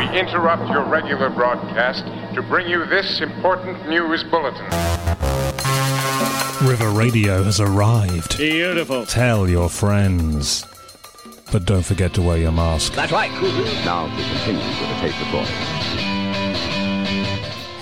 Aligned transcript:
we 0.00 0.18
interrupt 0.18 0.66
your 0.70 0.82
regular 0.84 1.28
broadcast 1.28 2.06
to 2.34 2.40
bring 2.40 2.66
you 2.66 2.86
this 2.86 3.20
important 3.20 3.86
news 3.86 4.24
bulletin. 4.24 4.64
River 6.66 6.88
Radio 6.88 7.42
has 7.42 7.60
arrived. 7.60 8.38
Beautiful. 8.38 9.04
Tell 9.04 9.46
your 9.46 9.68
friends. 9.68 10.64
But 11.52 11.66
don't 11.66 11.82
forget 11.84 12.14
to 12.14 12.22
wear 12.22 12.38
your 12.38 12.52
mask. 12.52 12.94
That's 12.94 13.12
right. 13.12 13.30
Now 13.84 14.06
to 14.06 14.22
continue 14.22 14.66
with 14.66 14.88
the 14.88 14.94
tape 15.00 15.20
recording. 15.20 15.54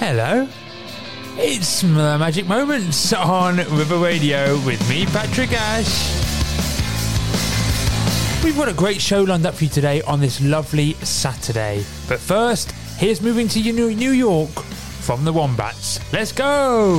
Hello. 0.00 0.48
It's 1.36 1.82
the 1.82 2.18
Magic 2.18 2.48
Moments 2.48 3.12
on 3.12 3.58
River 3.58 3.98
Radio 3.98 4.54
with 4.66 4.88
me, 4.88 5.06
Patrick 5.06 5.52
Ashe. 5.52 6.27
We've 8.44 8.56
got 8.56 8.68
a 8.68 8.72
great 8.72 9.00
show 9.00 9.22
lined 9.22 9.46
up 9.46 9.54
for 9.54 9.64
you 9.64 9.70
today 9.70 10.00
on 10.02 10.20
this 10.20 10.40
lovely 10.40 10.94
Saturday. 10.94 11.84
But 12.08 12.20
first, 12.20 12.70
here's 12.96 13.20
moving 13.20 13.48
to 13.48 13.60
New 13.60 14.10
York 14.10 14.50
from 14.50 15.24
the 15.24 15.32
Wombats. 15.32 16.00
Let's 16.12 16.32
go! 16.32 16.98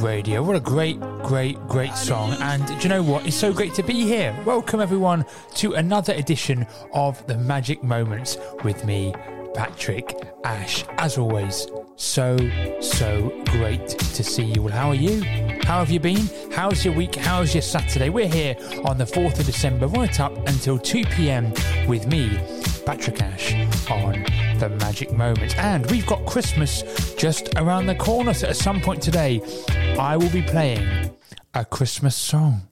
Radio. 0.00 0.42
What 0.42 0.56
a 0.56 0.60
great, 0.60 1.00
great, 1.22 1.58
great 1.68 1.94
song. 1.94 2.32
And 2.40 2.66
do 2.66 2.74
you 2.74 2.88
know 2.88 3.02
what? 3.02 3.26
It's 3.26 3.36
so 3.36 3.52
great 3.52 3.74
to 3.74 3.82
be 3.82 4.02
here. 4.02 4.36
Welcome, 4.44 4.80
everyone, 4.80 5.24
to 5.56 5.74
another 5.74 6.12
edition 6.14 6.66
of 6.92 7.26
The 7.26 7.36
Magic 7.38 7.82
Moments 7.82 8.38
with 8.62 8.84
me, 8.84 9.14
Patrick 9.54 10.14
Ashe. 10.44 10.84
As 10.98 11.18
always, 11.18 11.66
so, 11.96 12.36
so 12.80 13.30
great 13.46 13.88
to 13.88 14.24
see 14.24 14.44
you 14.44 14.62
all. 14.62 14.68
How 14.68 14.88
are 14.88 14.94
you? 14.94 15.22
How 15.64 15.78
have 15.78 15.90
you 15.90 16.00
been? 16.00 16.28
How's 16.52 16.84
your 16.84 16.94
week? 16.94 17.14
How's 17.14 17.54
your 17.54 17.62
Saturday? 17.62 18.10
We're 18.10 18.28
here 18.28 18.56
on 18.84 18.98
the 18.98 19.04
4th 19.04 19.38
of 19.38 19.46
December, 19.46 19.86
right 19.86 20.20
up 20.20 20.36
until 20.48 20.78
2 20.78 21.04
pm 21.04 21.52
with 21.86 22.06
me, 22.06 22.38
Patrick 22.84 23.22
Ashe, 23.22 23.54
on 23.90 24.24
magic 24.68 25.12
moments. 25.12 25.54
And 25.56 25.88
we've 25.90 26.06
got 26.06 26.24
Christmas 26.26 27.14
just 27.14 27.48
around 27.56 27.86
the 27.86 27.94
corner. 27.94 28.34
So 28.34 28.48
at 28.48 28.56
some 28.56 28.80
point 28.80 29.02
today, 29.02 29.40
I 29.98 30.16
will 30.16 30.30
be 30.30 30.42
playing 30.42 31.10
a 31.54 31.64
Christmas 31.64 32.16
song. 32.16 32.68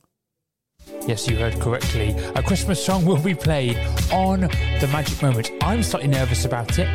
Yes, 1.06 1.28
you 1.28 1.36
heard 1.36 1.58
correctly. 1.60 2.10
A 2.36 2.42
Christmas 2.42 2.84
song 2.84 3.04
will 3.04 3.18
be 3.18 3.34
played 3.34 3.76
on 4.12 4.40
the 4.40 4.88
magic 4.92 5.20
moments. 5.22 5.50
I'm 5.60 5.82
slightly 5.82 6.08
nervous 6.08 6.44
about 6.44 6.78
it. 6.78 6.88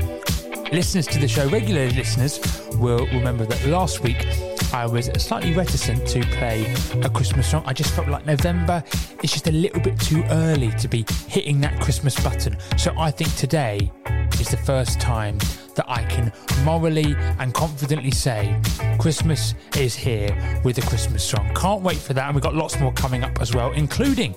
Listeners 0.72 1.08
to 1.08 1.20
the 1.20 1.28
show, 1.28 1.50
regular 1.50 1.90
listeners, 1.92 2.40
will 2.76 3.06
remember 3.08 3.46
that 3.46 3.66
last 3.66 4.02
week 4.04 4.26
I 4.74 4.86
was 4.86 5.06
slightly 5.18 5.54
reticent 5.54 6.08
to 6.10 6.22
play 6.38 6.74
a 7.04 7.10
Christmas 7.10 7.50
song. 7.50 7.64
I 7.66 7.74
just 7.74 7.94
felt 7.94 8.08
like 8.08 8.26
November 8.26 8.84
is 9.24 9.32
just 9.32 9.48
a 9.48 9.52
little 9.52 9.80
bit 9.82 10.00
too 10.00 10.24
early 10.30 10.72
to 10.72 10.88
be 10.88 11.06
hitting 11.28 11.60
that 11.62 11.80
Christmas 11.82 12.20
button. 12.24 12.58
So 12.78 12.94
I 12.98 13.12
think 13.12 13.34
today 13.36 13.92
is 14.40 14.50
the 14.50 14.58
first 14.58 15.00
time 15.00 15.38
that 15.76 15.86
I 15.88 16.04
can 16.04 16.32
morally 16.64 17.16
and 17.40 17.54
confidently 17.54 18.12
say 18.12 18.60
Christmas 19.00 19.54
is 19.76 19.96
here 19.96 20.62
with 20.64 20.78
a 20.78 20.82
Christmas 20.82 21.24
song. 21.24 21.54
Can't 21.56 21.82
wait 21.82 21.98
for 21.98 22.14
that. 22.14 22.26
And 22.26 22.36
we've 22.36 22.44
got 22.44 22.56
lots 22.56 22.80
more 22.80 22.92
coming 22.94 23.24
up 23.24 23.42
as 23.42 23.54
well, 23.54 23.72
including 23.74 24.36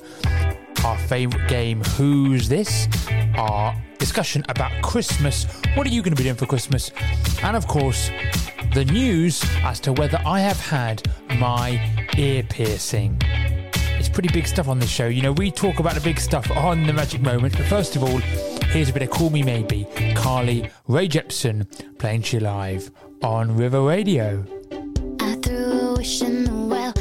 our 0.85 0.97
favourite 0.97 1.49
game, 1.49 1.83
Who's 1.97 2.49
This? 2.49 2.89
Our 3.37 3.75
discussion 3.99 4.45
about 4.49 4.73
Christmas. 4.83 5.45
What 5.75 5.87
are 5.87 5.91
you 5.91 6.03
going 6.03 6.15
to 6.15 6.17
be 6.17 6.25
doing 6.25 6.37
for 6.37 6.47
Christmas? 6.47 6.91
And 7.43 7.57
of 7.57 7.67
course, 7.67 8.11
the 8.73 8.85
news 8.85 9.45
as 9.63 9.81
to 9.81 9.93
whether 9.93 10.19
I 10.25 10.41
have 10.41 10.61
had 10.61 11.03
my 11.39 11.81
ear 12.17 12.43
piercing. 12.45 13.21
It's 13.75 14.09
pretty 14.09 14.29
big 14.33 14.47
stuff 14.47 14.69
on 14.69 14.79
this 14.79 14.91
show. 14.91 15.09
You 15.09 15.23
know, 15.23 15.33
we 15.33 15.51
talk 15.51 15.81
about 15.81 15.95
the 15.95 16.01
big 16.01 16.19
stuff 16.19 16.51
on 16.53 16.87
the 16.87 16.93
Magic 16.93 17.21
Moment, 17.21 17.57
but 17.57 17.67
first 17.67 17.97
of 17.97 18.05
all, 18.05 18.19
here's 18.69 18.89
a 18.89 18.93
bit 18.93 19.03
of 19.03 19.11
Call 19.11 19.31
Me 19.31 19.43
Maybe, 19.43 19.87
Carly 20.15 20.71
Rae 20.87 21.09
Jepsen 21.09 21.67
playing 21.99 22.23
she 22.23 22.39
live 22.39 22.91
on 23.23 23.57
River 23.57 23.83
Radio. 23.83 24.45
I 25.21 25.35
threw 25.43 25.57
a 25.57 25.95
wish 25.97 26.23
in 26.23 26.45
the 26.45 26.53
well. 26.53 27.00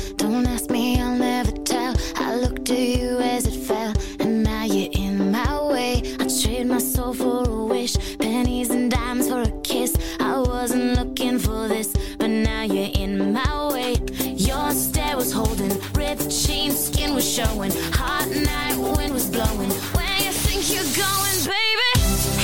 Now 12.79 13.01
in 13.01 13.33
my 13.33 13.69
way. 13.73 13.95
Your 14.35 14.71
stare 14.71 15.17
was 15.17 15.31
holding, 15.31 15.69
ripped 15.93 16.29
jeans, 16.29 16.85
skin 16.85 17.13
was 17.13 17.27
showing. 17.27 17.71
Hot 17.93 18.29
night, 18.29 18.77
wind 18.77 19.13
was 19.13 19.27
blowing. 19.27 19.71
Where 19.95 20.17
you 20.19 20.31
think 20.31 20.71
you're 20.71 20.83
going, 21.05 21.39
baby? 21.45 21.91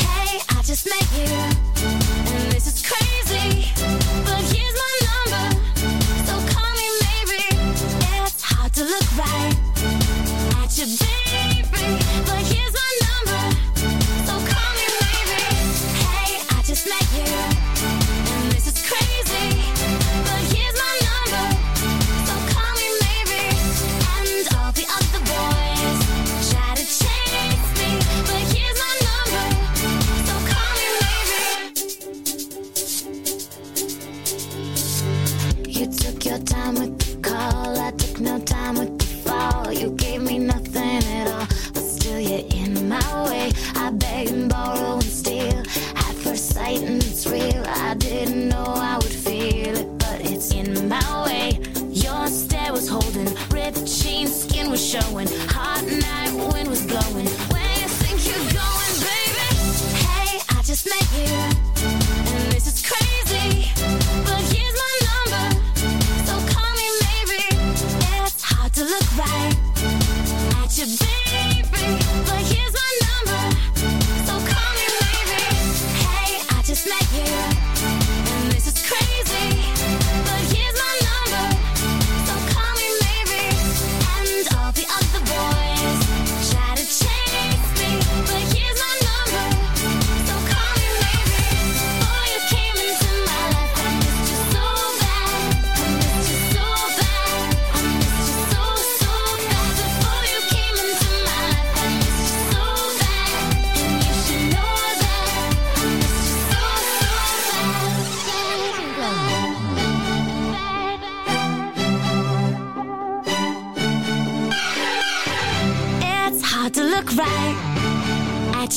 Hey, 0.05 0.39
I 0.49 0.61
just 0.63 0.85
met 0.85 1.07
you, 1.17 1.31
and 2.33 2.51
this 2.51 2.67
is 2.67 2.81
crazy. 2.85 4.04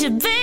You, 0.00 0.10
baby. 0.10 0.37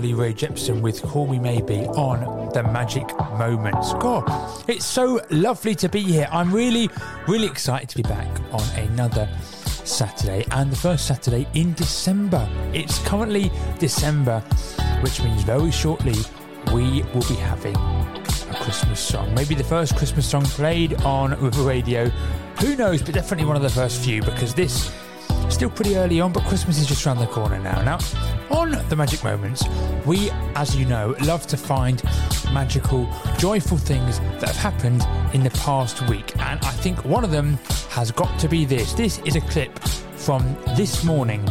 Carly 0.00 0.14
Rae 0.14 0.32
Jepsen 0.32 0.80
with 0.80 1.02
Call 1.02 1.26
Me 1.26 1.38
Maybe 1.38 1.80
on 1.88 2.48
the 2.54 2.62
Magic 2.62 3.06
Moments. 3.36 3.92
God, 3.94 4.24
it's 4.66 4.86
so 4.86 5.20
lovely 5.28 5.74
to 5.74 5.90
be 5.90 6.00
here. 6.00 6.26
I'm 6.32 6.50
really, 6.50 6.88
really 7.28 7.46
excited 7.46 7.90
to 7.90 7.96
be 7.96 8.02
back 8.04 8.26
on 8.50 8.62
another 8.78 9.28
Saturday 9.44 10.46
and 10.52 10.72
the 10.72 10.76
first 10.76 11.06
Saturday 11.06 11.46
in 11.52 11.74
December. 11.74 12.48
It's 12.72 12.98
currently 13.06 13.52
December, 13.78 14.40
which 15.02 15.22
means 15.22 15.42
very 15.42 15.70
shortly 15.70 16.16
we 16.72 17.02
will 17.12 17.28
be 17.28 17.34
having 17.34 17.76
a 17.76 18.56
Christmas 18.62 19.00
song. 19.00 19.34
Maybe 19.34 19.54
the 19.54 19.64
first 19.64 19.98
Christmas 19.98 20.26
song 20.26 20.44
played 20.44 20.94
on 21.02 21.38
River 21.42 21.62
Radio. 21.62 22.08
Who 22.60 22.74
knows, 22.74 23.02
but 23.02 23.12
definitely 23.12 23.44
one 23.44 23.56
of 23.56 23.62
the 23.62 23.68
first 23.68 24.02
few 24.02 24.22
because 24.22 24.54
this 24.54 24.90
still 25.50 25.68
pretty 25.68 25.96
early 25.96 26.22
on, 26.22 26.32
but 26.32 26.42
Christmas 26.44 26.78
is 26.78 26.86
just 26.86 27.06
around 27.06 27.18
the 27.18 27.26
corner 27.26 27.58
now. 27.58 27.82
Now, 27.82 27.98
on 28.50 28.72
the 28.88 28.96
Magic 28.96 29.22
Moments, 29.22 29.64
we, 30.04 30.30
as 30.54 30.76
you 30.76 30.84
know, 30.84 31.14
love 31.22 31.46
to 31.48 31.56
find 31.56 32.02
magical, 32.52 33.08
joyful 33.38 33.78
things 33.78 34.18
that 34.40 34.54
have 34.54 34.56
happened 34.56 35.06
in 35.34 35.42
the 35.42 35.50
past 35.50 36.06
week. 36.08 36.32
And 36.38 36.58
I 36.64 36.72
think 36.72 37.04
one 37.04 37.24
of 37.24 37.30
them 37.30 37.58
has 37.90 38.10
got 38.10 38.38
to 38.40 38.48
be 38.48 38.64
this. 38.64 38.92
This 38.92 39.18
is 39.20 39.36
a 39.36 39.40
clip 39.40 39.78
from 40.16 40.56
this 40.76 41.04
morning 41.04 41.42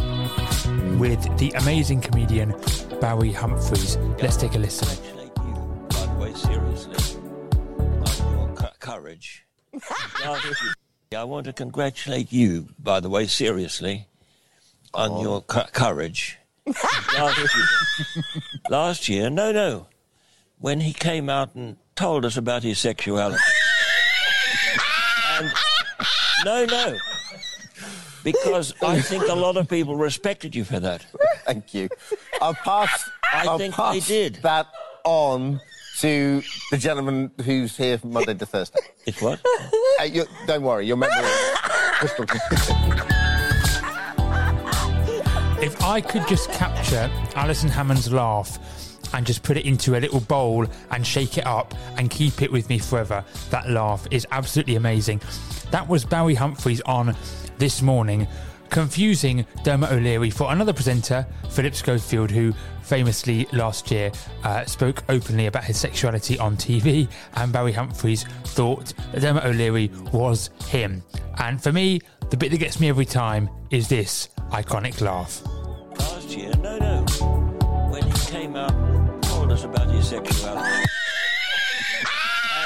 with 0.98 1.22
the 1.38 1.50
amazing 1.56 2.00
comedian 2.00 2.54
Barry 3.00 3.32
Humphries. 3.32 3.96
Let's 4.20 4.36
take 4.36 4.54
a 4.54 4.58
listen. 4.58 4.88
by 5.88 6.06
the 6.06 6.14
way, 6.18 6.34
seriously, 6.34 7.20
on 7.78 8.32
your 8.32 8.72
courage. 8.78 9.46
I 11.12 11.24
want 11.24 11.46
to 11.46 11.52
congratulate 11.52 12.30
you, 12.30 12.68
by 12.78 13.00
the 13.00 13.08
way, 13.08 13.26
seriously, 13.26 14.06
on 14.94 15.10
oh. 15.10 15.22
your 15.22 15.42
cu- 15.42 15.70
courage. 15.72 16.38
Last 16.66 17.38
year, 17.54 17.66
last 18.70 19.08
year, 19.08 19.30
no, 19.30 19.50
no, 19.52 19.86
when 20.58 20.80
he 20.80 20.92
came 20.92 21.28
out 21.28 21.54
and 21.54 21.76
told 21.96 22.24
us 22.24 22.36
about 22.36 22.62
his 22.62 22.78
sexuality. 22.78 23.40
and, 25.38 25.50
no, 26.44 26.64
no, 26.66 26.96
because 28.22 28.74
I 28.82 29.00
think 29.00 29.26
a 29.28 29.34
lot 29.34 29.56
of 29.56 29.68
people 29.68 29.96
respected 29.96 30.54
you 30.54 30.64
for 30.64 30.78
that. 30.80 31.04
Thank 31.46 31.74
you. 31.74 31.88
I'll 32.40 32.54
pass. 32.54 33.08
I 33.32 33.46
will 33.46 33.58
think 33.58 33.74
pass 33.74 33.94
they 33.94 34.00
did. 34.00 34.36
that 34.42 34.66
on 35.04 35.60
to 35.98 36.42
the 36.70 36.76
gentleman 36.78 37.30
who's 37.44 37.76
here 37.76 37.98
from 37.98 38.12
Monday 38.12 38.34
to 38.34 38.46
Thursday. 38.46 38.80
It's 39.06 39.20
what? 39.20 39.40
Uh, 40.00 40.08
don't 40.46 40.62
worry, 40.62 40.86
your 40.86 40.96
memory 40.96 41.18
is 41.18 41.58
crystal 41.98 42.26
clear. 42.26 43.06
If 45.62 45.82
I 45.82 46.00
could 46.00 46.26
just 46.26 46.50
capture 46.52 47.10
Alison 47.36 47.68
Hammond's 47.68 48.10
laugh 48.10 48.58
and 49.12 49.26
just 49.26 49.42
put 49.42 49.58
it 49.58 49.66
into 49.66 49.94
a 49.94 50.00
little 50.00 50.20
bowl 50.20 50.66
and 50.90 51.06
shake 51.06 51.36
it 51.36 51.46
up 51.46 51.74
and 51.98 52.10
keep 52.10 52.40
it 52.40 52.50
with 52.50 52.70
me 52.70 52.78
forever, 52.78 53.22
that 53.50 53.68
laugh 53.68 54.06
is 54.10 54.26
absolutely 54.30 54.76
amazing. 54.76 55.20
That 55.70 55.86
was 55.86 56.02
Barry 56.06 56.34
Humphries 56.34 56.80
on 56.86 57.14
this 57.58 57.82
morning, 57.82 58.26
confusing 58.70 59.44
Dermot 59.62 59.92
O'Leary 59.92 60.30
for 60.30 60.50
another 60.50 60.72
presenter, 60.72 61.26
Philip 61.50 61.74
Schofield, 61.74 62.30
who 62.30 62.54
famously 62.80 63.46
last 63.52 63.90
year 63.90 64.10
uh, 64.44 64.64
spoke 64.64 65.04
openly 65.10 65.44
about 65.44 65.64
his 65.64 65.78
sexuality 65.78 66.38
on 66.38 66.56
TV, 66.56 67.06
and 67.34 67.52
Barry 67.52 67.72
Humphries 67.72 68.24
thought 68.44 68.94
that 69.12 69.20
Dermot 69.20 69.44
O'Leary 69.44 69.90
was 70.10 70.48
him. 70.68 71.02
And 71.38 71.62
for 71.62 71.70
me, 71.70 72.00
the 72.30 72.38
bit 72.38 72.50
that 72.50 72.58
gets 72.58 72.80
me 72.80 72.88
every 72.88 73.04
time 73.04 73.50
is 73.70 73.88
this 73.88 74.30
iconic 74.50 75.00
laugh. 75.00 75.42
last 75.98 76.30
year, 76.30 76.52
no, 76.56 76.78
no, 76.78 77.02
when 77.90 78.02
he 78.02 78.12
came 78.26 78.56
out 78.56 78.72
and 78.72 79.22
told 79.22 79.52
us 79.52 79.64
about 79.64 79.90
his 79.90 80.08
sexuality. 80.08 80.86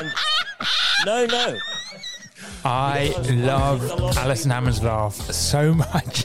and, 0.00 0.12
no, 1.06 1.26
no, 1.26 1.58
I 2.64 3.14
love 3.30 4.16
Alison 4.16 4.50
Hammond's 4.50 4.82
laugh 4.82 5.14
so 5.14 5.74
much. 5.74 6.24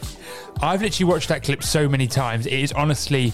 I've 0.62 0.82
literally 0.82 1.10
watched 1.10 1.30
that 1.30 1.44
clip 1.44 1.64
so 1.64 1.88
many 1.88 2.08
times. 2.08 2.46
It 2.46 2.54
is 2.54 2.72
honestly 2.74 3.34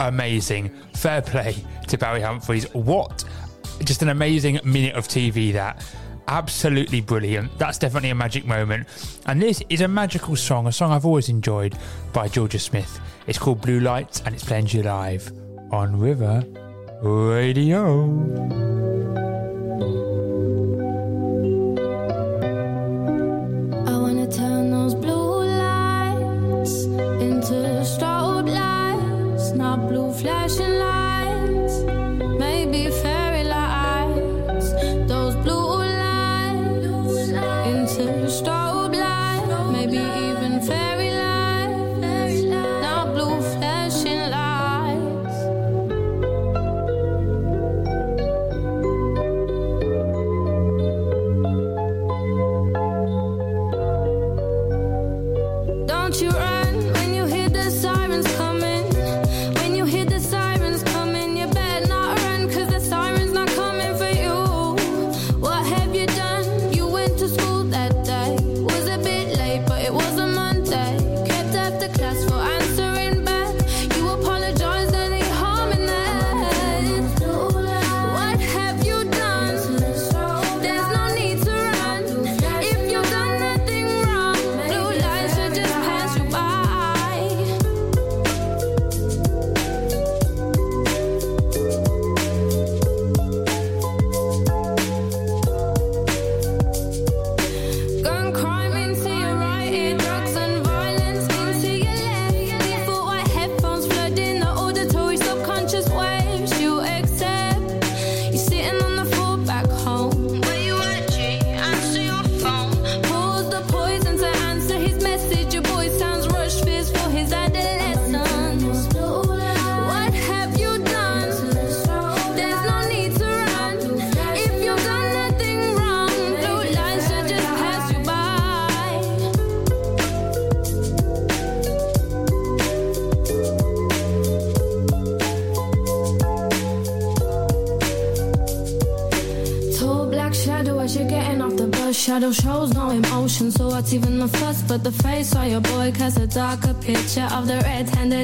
amazing. 0.00 0.70
Fair 0.94 1.22
play 1.22 1.56
to 1.88 1.98
Barry 1.98 2.20
Humphries. 2.20 2.72
What 2.74 3.24
just 3.84 4.02
an 4.02 4.08
amazing 4.08 4.58
minute 4.64 4.94
of 4.94 5.06
TV 5.06 5.52
that. 5.52 5.84
Absolutely 6.28 7.00
brilliant. 7.00 7.56
That's 7.58 7.78
definitely 7.78 8.10
a 8.10 8.14
magic 8.14 8.44
moment. 8.44 8.88
And 9.26 9.40
this 9.40 9.62
is 9.68 9.80
a 9.80 9.88
magical 9.88 10.36
song, 10.36 10.66
a 10.66 10.72
song 10.72 10.92
I've 10.92 11.06
always 11.06 11.28
enjoyed 11.28 11.78
by 12.12 12.28
Jorja 12.28 12.60
Smith. 12.60 13.00
It's 13.26 13.38
called 13.38 13.60
Blue 13.60 13.80
Lights 13.80 14.22
and 14.24 14.34
it's 14.34 14.44
playing 14.44 14.68
you 14.68 14.82
live 14.82 15.30
on 15.72 15.98
River 15.98 16.44
Radio. 17.02 18.76
I 30.28 30.75
strobe 38.28 38.65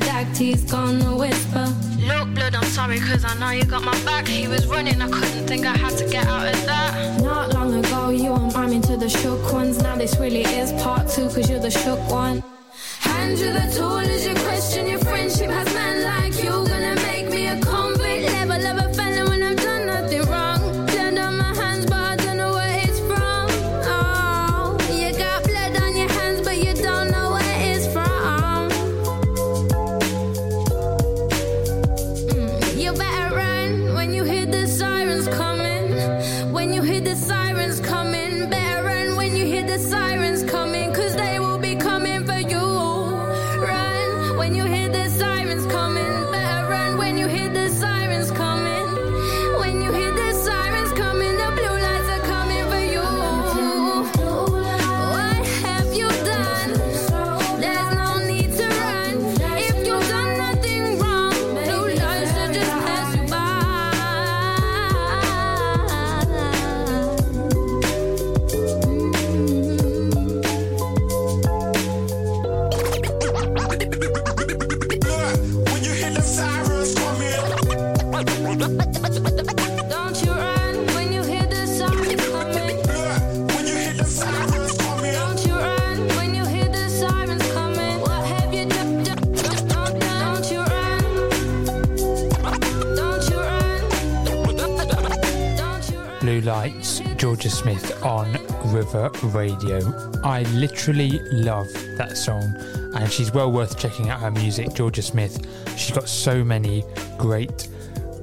the. 0.00 0.37
He's 0.37 0.64
gonna 0.64 1.16
whisper. 1.16 1.66
Look, 2.00 2.34
blood, 2.34 2.54
I'm 2.54 2.64
sorry, 2.64 2.99
cause 2.99 3.25
I 3.25 3.38
know 3.38 3.50
you 3.50 3.64
got 3.64 3.82
my 3.82 3.96
back. 4.04 4.26
He 4.26 4.49
was 4.49 4.66
running, 4.66 5.00
I 5.00 5.08
couldn't 5.08 5.46
think 5.46 5.66
I 5.66 5.76
had 5.76 5.96
to 5.99 6.08
get 6.08 6.26
out 6.26 6.46
of 6.46 6.64
that. 6.66 7.20
Not 7.22 7.54
long 7.54 7.75
ago, 7.75 8.11
you 8.11 8.32
were 8.32 8.50
miming 8.56 8.82
to 8.82 8.96
the 8.96 9.08
shook 9.08 9.52
ones. 9.52 9.82
Now 9.82 9.96
this 9.96 10.18
really 10.18 10.42
is 10.42 10.72
part 10.82 11.08
two, 11.08 11.28
cause 11.28 11.49
you're 11.49 11.61
the 11.61 11.70
shook 11.70 12.00
one. 12.11 12.42
Hand 13.00 13.38
you 13.38 13.52
the 13.52 13.72
tool 13.76 13.99
as 13.99 14.26
you 14.26 14.34
question 14.46 14.87
your 14.88 14.99
friendship. 15.00 15.50
Has 15.50 15.72
man 15.75 15.91
Jorja 97.42 97.50
Smith 97.50 98.04
on 98.04 98.32
River 98.72 99.11
Radio. 99.37 99.80
I 100.22 100.42
literally 100.54 101.18
love 101.32 101.66
that 101.96 102.16
song, 102.16 102.54
and 102.94 103.11
she's 103.11 103.32
well 103.32 103.50
worth 103.50 103.76
checking 103.76 104.11
out 104.11 104.20
her 104.20 104.30
music. 104.30 104.68
Jorja 104.68 105.02
Smith, 105.02 105.44
she's 105.76 105.90
got 105.90 106.08
so 106.08 106.44
many 106.44 106.84
great, 107.18 107.68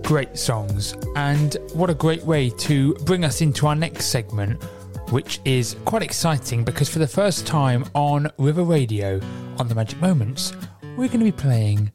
great 0.04 0.38
songs, 0.38 0.96
and 1.18 1.58
what 1.74 1.90
a 1.90 1.94
great 1.94 2.24
way 2.24 2.50
to 2.50 2.94
bring 3.04 3.26
us 3.26 3.42
into 3.42 3.68
our 3.68 3.76
next 3.76 4.06
segment, 4.06 4.64
which 5.12 5.42
is 5.44 5.76
quite 5.84 6.02
exciting 6.02 6.64
because 6.64 6.88
for 6.88 7.00
the 7.00 7.08
first 7.08 7.46
time 7.46 7.84
on 7.96 8.32
River 8.38 8.64
Radio, 8.64 9.20
on 9.58 9.68
the 9.68 9.76
Magic 9.76 10.00
Moments, 10.00 10.54
we're 10.96 11.10
going 11.10 11.20
to 11.20 11.26
be 11.26 11.34
playing 11.34 11.92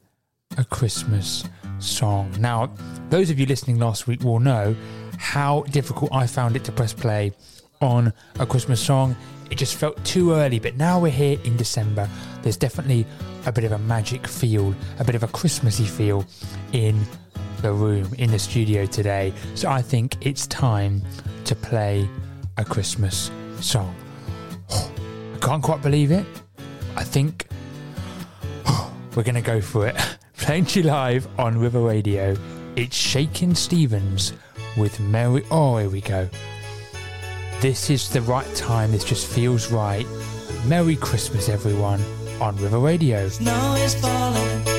a 0.59 0.65
Christmas 0.67 1.45
song. 1.79 2.35
Now, 2.39 2.71
those 3.09 3.31
of 3.31 3.41
you 3.41 3.47
listening 3.47 3.79
last 3.79 4.07
week 4.07 4.23
will 4.23 4.41
know 4.41 4.77
how 5.19 5.63
difficult 5.71 6.13
I 6.13 6.27
found 6.27 6.57
it 6.57 6.65
to 6.65 6.73
press 6.73 6.93
play 6.93 7.33
on 7.81 8.13
a 8.39 8.47
Christmas 8.47 8.81
song. 8.81 9.17
It 9.51 9.57
just 9.57 9.77
felt 9.77 10.03
too 10.05 10.33
early, 10.33 10.59
but 10.59 10.77
now 10.77 10.99
we're 10.99 11.13
here 11.13 11.39
in 11.45 11.57
December. 11.57 12.09
There's 12.43 12.57
definitely 12.57 13.07
a 13.47 13.53
bit 13.53 13.65
of 13.65 13.73
a 13.73 13.79
magic 13.79 14.27
feel, 14.27 14.75
a 14.99 15.05
bit 15.05 15.15
of 15.15 15.23
a 15.23 15.29
Christmassy 15.29 15.85
feel 15.85 16.25
in 16.73 17.01
the 17.61 17.73
room, 17.73 18.13
in 18.19 18.31
the 18.31 18.39
studio 18.39 18.87
today. 18.87 19.33
So 19.55 19.69
I 19.69 19.83
think 19.83 20.17
it's 20.27 20.47
time 20.47 21.03
to 21.45 21.55
play 21.55 22.09
a 22.57 22.65
Christmas 22.65 23.31
song. 23.61 23.95
I 24.71 25.39
can't 25.41 25.63
quite 25.63 25.83
believe 25.83 26.11
it. 26.11 26.27
I 26.97 27.05
think 27.05 27.47
we're 29.15 29.23
going 29.23 29.35
to 29.35 29.43
go 29.43 29.61
for 29.61 29.87
it. 29.87 29.97
Playing 30.37 30.67
you 30.71 30.83
live 30.83 31.27
on 31.39 31.59
River 31.59 31.81
Radio. 31.81 32.37
It's 32.77 32.97
Shakin' 32.97 33.55
Stevens 33.55 34.33
with 34.77 34.99
Mary. 35.01 35.45
Oh, 35.51 35.77
here 35.79 35.89
we 35.89 36.01
go. 36.01 36.29
This 37.61 37.91
is 37.91 38.09
the 38.09 38.23
right 38.23 38.53
time. 38.55 38.93
This 38.93 39.05
just 39.05 39.27
feels 39.27 39.71
right. 39.71 40.07
Merry 40.67 40.97
Christmas, 40.97 41.49
everyone, 41.49 42.03
on 42.41 42.57
River 42.57 42.79
Radio. 42.79 43.29
Snow 43.29 43.75
is 43.75 43.95
falling 43.95 44.74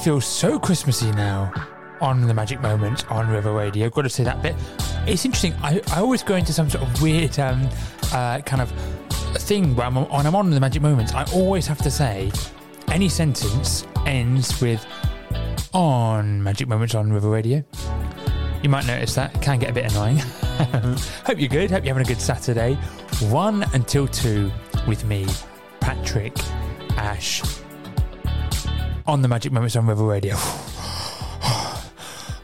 I 0.00 0.02
feel 0.02 0.20
so 0.22 0.58
Christmassy 0.58 1.12
now 1.12 1.52
on 2.00 2.26
the 2.26 2.32
Magic 2.32 2.62
Moments 2.62 3.04
on 3.10 3.28
River 3.28 3.52
Radio. 3.52 3.90
Got 3.90 4.00
to 4.00 4.08
say 4.08 4.24
that 4.24 4.40
bit. 4.40 4.56
It's 5.06 5.26
interesting. 5.26 5.52
I, 5.60 5.82
I 5.92 6.00
always 6.00 6.22
go 6.22 6.36
into 6.36 6.54
some 6.54 6.70
sort 6.70 6.88
of 6.88 7.02
weird 7.02 7.38
um, 7.38 7.68
uh, 8.10 8.40
kind 8.40 8.62
of 8.62 8.70
thing 9.42 9.76
where 9.76 9.86
I'm, 9.86 9.96
when 9.96 10.26
I'm 10.26 10.34
on 10.34 10.48
the 10.48 10.58
Magic 10.58 10.80
Moments. 10.80 11.12
I 11.12 11.24
always 11.34 11.66
have 11.66 11.76
to 11.82 11.90
say 11.90 12.32
any 12.88 13.10
sentence 13.10 13.86
ends 14.06 14.58
with 14.62 14.86
on 15.74 16.42
Magic 16.42 16.66
Moments 16.66 16.94
on 16.94 17.12
River 17.12 17.28
Radio. 17.28 17.62
You 18.62 18.70
might 18.70 18.86
notice 18.86 19.14
that. 19.16 19.34
It 19.34 19.42
can 19.42 19.58
get 19.58 19.68
a 19.68 19.74
bit 19.74 19.92
annoying. 19.92 20.16
Hope 21.26 21.38
you're 21.38 21.50
good. 21.50 21.70
Hope 21.70 21.84
you're 21.84 21.92
having 21.94 22.06
a 22.06 22.08
good 22.08 22.22
Saturday. 22.22 22.76
One 23.28 23.66
until 23.74 24.08
two 24.08 24.50
with 24.88 25.04
me, 25.04 25.26
Patrick 25.80 26.38
Ashe, 26.96 27.42
on 29.10 29.22
the 29.22 29.28
Magic 29.28 29.50
Moments 29.50 29.74
on 29.74 29.86
River 29.86 30.04
Radio. 30.04 30.36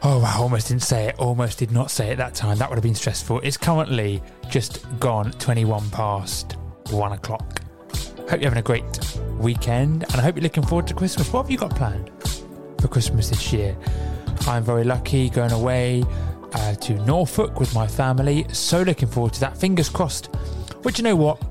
Oh 0.02 0.22
I 0.22 0.38
almost 0.38 0.68
didn't 0.68 0.82
say 0.82 1.08
it. 1.08 1.18
Almost 1.18 1.58
did 1.58 1.72
not 1.72 1.90
say 1.90 2.10
it 2.10 2.16
that 2.16 2.34
time. 2.34 2.58
That 2.58 2.68
would 2.68 2.76
have 2.76 2.82
been 2.82 2.94
stressful. 2.94 3.40
It's 3.40 3.56
currently 3.56 4.22
just 4.48 4.84
gone 5.00 5.32
21 5.32 5.90
past 5.90 6.56
one 6.90 7.12
o'clock. 7.12 7.60
Hope 8.18 8.40
you're 8.40 8.50
having 8.50 8.58
a 8.58 8.62
great 8.62 8.84
weekend 9.38 10.04
and 10.04 10.14
I 10.16 10.22
hope 10.22 10.36
you're 10.36 10.44
looking 10.44 10.62
forward 10.64 10.86
to 10.88 10.94
Christmas. 10.94 11.32
What 11.32 11.42
have 11.42 11.50
you 11.50 11.58
got 11.58 11.74
planned 11.74 12.10
for 12.80 12.86
Christmas 12.86 13.30
this 13.30 13.52
year? 13.52 13.76
I'm 14.42 14.62
very 14.62 14.84
lucky 14.84 15.28
going 15.28 15.52
away 15.52 16.04
uh, 16.52 16.74
to 16.74 16.94
Norfolk 17.04 17.58
with 17.58 17.74
my 17.74 17.88
family. 17.88 18.46
So 18.52 18.82
looking 18.82 19.08
forward 19.08 19.32
to 19.34 19.40
that. 19.40 19.56
Fingers 19.56 19.88
crossed. 19.88 20.28
But 20.82 20.98
you 20.98 21.04
know 21.04 21.16
what? 21.16 21.42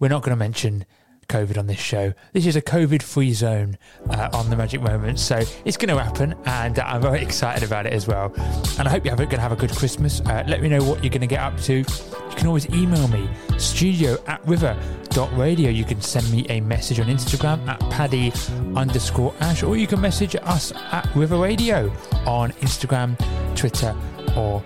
We're 0.00 0.08
not 0.08 0.22
going 0.22 0.36
to 0.36 0.36
mention 0.36 0.84
COVID 1.32 1.56
on 1.56 1.66
this 1.66 1.78
show. 1.78 2.12
This 2.34 2.44
is 2.44 2.56
a 2.56 2.60
COVID 2.60 3.02
free 3.02 3.32
zone 3.32 3.78
uh, 4.10 4.28
on 4.34 4.50
the 4.50 4.56
Magic 4.56 4.82
Moment. 4.82 5.18
So 5.18 5.40
it's 5.64 5.78
going 5.78 5.88
to 5.88 6.02
happen 6.02 6.34
and 6.44 6.78
I'm 6.78 7.00
very 7.00 7.22
excited 7.22 7.62
about 7.62 7.86
it 7.86 7.94
as 7.94 8.06
well. 8.06 8.34
And 8.78 8.86
I 8.86 8.90
hope 8.90 9.06
you're 9.06 9.16
going 9.16 9.30
to 9.30 9.40
have 9.40 9.50
a 9.50 9.56
good 9.56 9.74
Christmas. 9.74 10.20
Uh, 10.20 10.44
let 10.46 10.60
me 10.60 10.68
know 10.68 10.84
what 10.84 11.02
you're 11.02 11.10
going 11.10 11.22
to 11.22 11.26
get 11.26 11.40
up 11.40 11.58
to. 11.62 11.78
You 11.78 12.36
can 12.36 12.46
always 12.46 12.68
email 12.68 13.08
me, 13.08 13.30
studio 13.56 14.18
at 14.26 14.46
river.radio. 14.46 15.70
You 15.70 15.84
can 15.84 16.02
send 16.02 16.30
me 16.30 16.46
a 16.50 16.60
message 16.60 17.00
on 17.00 17.06
Instagram 17.06 17.66
at 17.66 17.80
paddy 17.90 18.30
underscore 18.76 19.34
ash, 19.40 19.62
or 19.62 19.76
you 19.78 19.86
can 19.86 20.02
message 20.02 20.36
us 20.36 20.70
at 20.74 21.08
River 21.14 21.38
Radio 21.38 21.90
on 22.26 22.52
Instagram, 22.60 23.16
Twitter, 23.56 23.96
or 24.36 24.62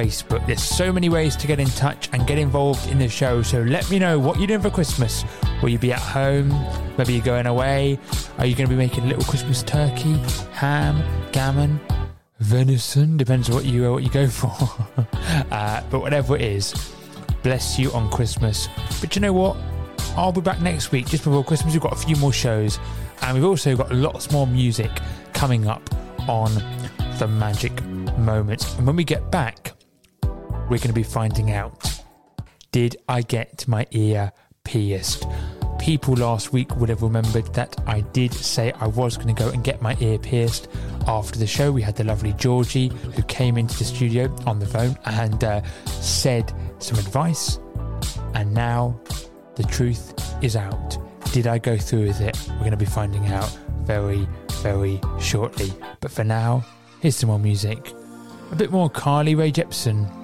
Facebook. 0.00 0.46
There's 0.46 0.62
so 0.62 0.90
many 0.90 1.10
ways 1.10 1.36
to 1.36 1.46
get 1.46 1.60
in 1.60 1.68
touch 1.68 2.08
and 2.14 2.26
get 2.26 2.38
involved 2.38 2.88
in 2.90 2.98
the 2.98 3.08
show. 3.08 3.42
So 3.42 3.60
let 3.60 3.90
me 3.90 3.98
know 3.98 4.18
what 4.18 4.38
you're 4.38 4.46
doing 4.46 4.62
for 4.62 4.70
Christmas. 4.70 5.24
Will 5.60 5.68
you 5.68 5.78
be 5.78 5.92
at 5.92 5.98
home? 5.98 6.48
Maybe 6.96 7.12
you're 7.12 7.22
going 7.22 7.46
away? 7.46 7.98
Are 8.38 8.46
you 8.46 8.54
going 8.56 8.66
to 8.66 8.74
be 8.74 8.78
making 8.78 9.04
a 9.04 9.06
little 9.08 9.24
Christmas 9.24 9.62
turkey, 9.62 10.14
ham, 10.52 11.02
gammon, 11.32 11.78
venison? 12.38 13.18
Depends 13.18 13.50
what 13.50 13.66
you 13.66 13.92
what 13.92 14.02
you 14.02 14.08
go 14.08 14.26
for. 14.40 14.56
uh, 15.50 15.82
but 15.90 16.00
whatever 16.00 16.34
it 16.34 16.42
is, 16.42 16.94
bless 17.42 17.78
you 17.78 17.92
on 17.92 18.10
Christmas. 18.10 18.68
But 19.02 19.14
you 19.14 19.20
know 19.20 19.34
what? 19.34 19.54
I'll 20.16 20.32
be 20.32 20.40
back 20.40 20.62
next 20.62 20.92
week 20.92 21.08
just 21.08 21.24
before 21.24 21.44
Christmas. 21.44 21.74
We've 21.74 21.82
got 21.82 21.92
a 21.92 22.06
few 22.06 22.16
more 22.16 22.32
shows, 22.32 22.78
and 23.20 23.34
we've 23.34 23.44
also 23.44 23.76
got 23.76 23.92
lots 23.92 24.32
more 24.32 24.46
music 24.46 24.90
coming 25.34 25.66
up 25.66 25.82
on 26.26 26.54
the 27.18 27.28
Magic 27.28 27.84
Moments. 28.16 28.74
And 28.78 28.86
when 28.86 28.96
we 28.96 29.04
get 29.04 29.30
back, 29.30 29.74
we're 30.70 30.78
going 30.78 30.88
to 30.88 30.92
be 30.92 31.02
finding 31.02 31.50
out 31.50 32.00
did 32.72 32.96
I 33.08 33.22
get 33.22 33.66
my 33.66 33.84
ear 33.90 34.30
pierced? 34.62 35.26
People 35.80 36.14
last 36.14 36.52
week 36.52 36.76
would 36.76 36.88
have 36.88 37.02
remembered 37.02 37.52
that 37.54 37.74
I 37.84 38.02
did 38.02 38.32
say 38.32 38.70
I 38.78 38.86
was 38.86 39.16
going 39.16 39.34
to 39.34 39.42
go 39.42 39.48
and 39.48 39.64
get 39.64 39.82
my 39.82 39.96
ear 39.98 40.18
pierced 40.18 40.68
after 41.08 41.36
the 41.36 41.48
show. 41.48 41.72
We 41.72 41.82
had 41.82 41.96
the 41.96 42.04
lovely 42.04 42.32
Georgie 42.34 42.88
who 42.88 43.22
came 43.24 43.58
into 43.58 43.76
the 43.76 43.84
studio 43.84 44.32
on 44.46 44.60
the 44.60 44.66
phone 44.66 44.96
and 45.04 45.42
uh, 45.42 45.62
said 45.86 46.52
some 46.78 46.98
advice. 46.98 47.58
And 48.34 48.54
now 48.54 49.00
the 49.56 49.64
truth 49.64 50.14
is 50.44 50.54
out. 50.54 50.96
Did 51.32 51.48
I 51.48 51.58
go 51.58 51.76
through 51.76 52.06
with 52.06 52.20
it? 52.20 52.38
We're 52.50 52.58
going 52.58 52.70
to 52.70 52.76
be 52.76 52.84
finding 52.84 53.26
out 53.26 53.50
very, 53.80 54.28
very 54.62 55.00
shortly. 55.18 55.72
But 56.00 56.12
for 56.12 56.22
now, 56.22 56.64
here's 57.00 57.16
some 57.16 57.30
more 57.30 57.40
music. 57.40 57.92
A 58.52 58.54
bit 58.54 58.70
more 58.70 58.88
Carly 58.88 59.34
Rae 59.34 59.50
Jepsen 59.50 60.19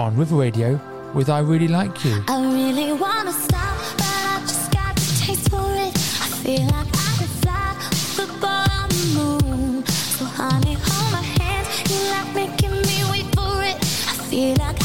on 0.00 0.16
River 0.16 0.36
Radio 0.36 0.80
with 1.12 1.28
I 1.28 1.40
Really 1.40 1.68
Like 1.68 2.04
You. 2.06 2.24
I 2.26 2.40
really 2.40 2.92
wanna 2.94 3.32
stop, 3.32 3.76
but 3.98 4.06
I 4.32 4.40
just 4.40 4.72
got 4.72 4.96
the 4.96 5.24
taste 5.24 5.50
for 5.50 5.70
it. 5.86 5.94
I 6.24 6.26
feel 6.42 6.62
like 6.62 6.88
I 7.06 7.10
could 7.18 7.34
fly 7.42 7.76
with 8.16 8.40
ball 8.40 8.66
on 8.80 8.88
the 8.88 9.04
moon. 9.18 9.84
So 9.86 10.24
honey, 10.24 10.78
hold 10.80 11.12
my 11.12 11.20
hand. 11.20 11.66
You 11.90 11.98
like 12.14 12.34
making 12.34 12.72
me 12.88 13.04
wait 13.10 13.26
for 13.36 13.62
it. 13.62 13.76
I 14.10 14.14
feel 14.30 14.56
like 14.56 14.79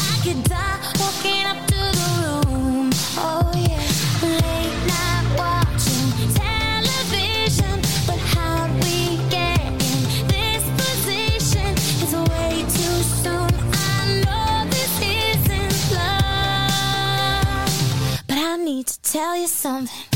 to 18.86 19.00
tell 19.02 19.36
you 19.36 19.48
something. 19.48 20.15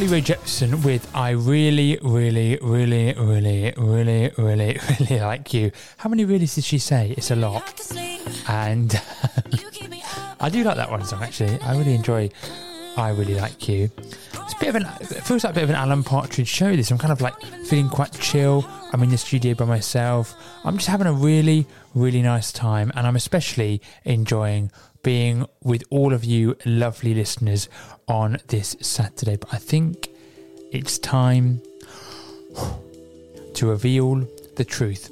Carly 0.00 0.14
Rae 0.14 0.22
Jepsen 0.22 0.82
with 0.82 1.14
I 1.14 1.32
really, 1.32 1.98
really, 2.00 2.58
really, 2.62 3.12
really, 3.18 3.74
really, 3.76 4.32
really, 4.38 4.78
really 4.98 5.20
like 5.20 5.52
you. 5.52 5.72
How 5.98 6.08
many 6.08 6.24
really 6.24 6.46
did 6.46 6.64
she 6.64 6.78
say? 6.78 7.12
It's 7.18 7.30
a 7.30 7.36
lot. 7.36 7.78
And 8.48 8.94
I 10.40 10.48
do 10.48 10.64
like 10.64 10.76
that 10.76 10.90
one 10.90 11.04
song 11.04 11.22
actually. 11.22 11.60
I 11.60 11.76
really 11.76 11.94
enjoy 11.94 12.30
I 12.96 13.10
really 13.10 13.34
like 13.34 13.68
you. 13.68 13.90
It's 13.98 14.54
a 14.54 14.58
bit 14.58 14.70
of 14.70 14.76
an 14.76 14.86
it 15.02 15.22
feels 15.22 15.44
like 15.44 15.52
a 15.52 15.54
bit 15.56 15.64
of 15.64 15.68
an 15.68 15.76
Alan 15.76 16.02
Partridge 16.02 16.48
show 16.48 16.74
this. 16.74 16.90
I'm 16.90 16.96
kind 16.96 17.12
of 17.12 17.20
like 17.20 17.38
feeling 17.66 17.90
quite 17.90 18.12
chill. 18.20 18.66
I'm 18.94 19.02
in 19.02 19.10
the 19.10 19.18
studio 19.18 19.52
by 19.52 19.66
myself. 19.66 20.34
I'm 20.64 20.78
just 20.78 20.88
having 20.88 21.08
a 21.08 21.12
really, 21.12 21.66
really 21.94 22.22
nice 22.22 22.52
time 22.52 22.90
and 22.94 23.06
I'm 23.06 23.16
especially 23.16 23.82
enjoying 24.04 24.70
being 25.02 25.46
with 25.62 25.82
all 25.90 26.12
of 26.12 26.24
you 26.24 26.56
lovely 26.64 27.14
listeners 27.14 27.68
on 28.06 28.38
this 28.48 28.76
Saturday. 28.80 29.36
But 29.36 29.54
I 29.54 29.58
think 29.58 30.08
it's 30.72 30.98
time 30.98 31.62
to 33.54 33.66
reveal 33.66 34.26
the 34.56 34.64
truth. 34.64 35.10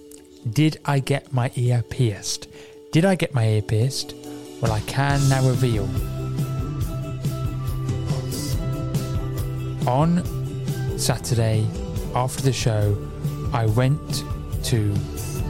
Did 0.53 0.79
I 0.85 1.01
get 1.01 1.33
my 1.33 1.51
ear 1.57 1.83
pierced? 1.89 2.49
Did 2.93 3.05
I 3.05 3.15
get 3.15 3.35
my 3.35 3.47
ear 3.47 3.63
pierced? 3.63 4.15
Well, 4.61 4.73
I 4.73 4.81
can 4.81 5.27
now 5.29 5.47
reveal. 5.47 5.85
On 9.89 10.23
Saturday, 10.99 11.67
after 12.15 12.43
the 12.43 12.53
show, 12.53 12.97
I 13.53 13.67
went 13.67 14.25
to 14.65 14.93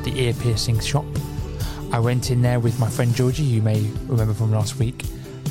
the 0.04 0.12
ear 0.14 0.34
piercing 0.34 0.78
shop. 0.80 1.06
I 1.90 2.00
went 2.00 2.30
in 2.30 2.42
there 2.42 2.60
with 2.60 2.78
my 2.78 2.88
friend 2.88 3.14
Georgie, 3.14 3.42
you 3.42 3.62
may 3.62 3.80
remember 4.06 4.34
from 4.34 4.52
last 4.52 4.76
week, 4.76 5.04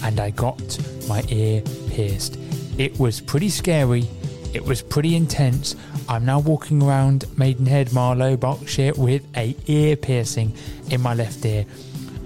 and 0.04 0.19
I 0.19 0.30
got 0.30 0.80
my 1.08 1.23
ear 1.30 1.62
pierced. 1.89 2.38
It 2.78 3.00
was 3.00 3.19
pretty 3.19 3.50
scary. 3.50 4.08
It 4.54 4.63
was 4.63 4.82
pretty 4.82 5.15
intense. 5.15 5.76
I'm 6.08 6.26
now 6.26 6.39
walking 6.39 6.82
around 6.84 7.26
Maidenhead, 7.38 7.91
Marlow, 7.91 8.38
Berkshire 8.38 8.93
with 8.95 9.26
a 9.36 9.56
ear 9.65 9.95
piercing 9.95 10.54
in 10.89 11.02
my 11.02 11.15
left 11.15 11.43
ear. 11.43 11.65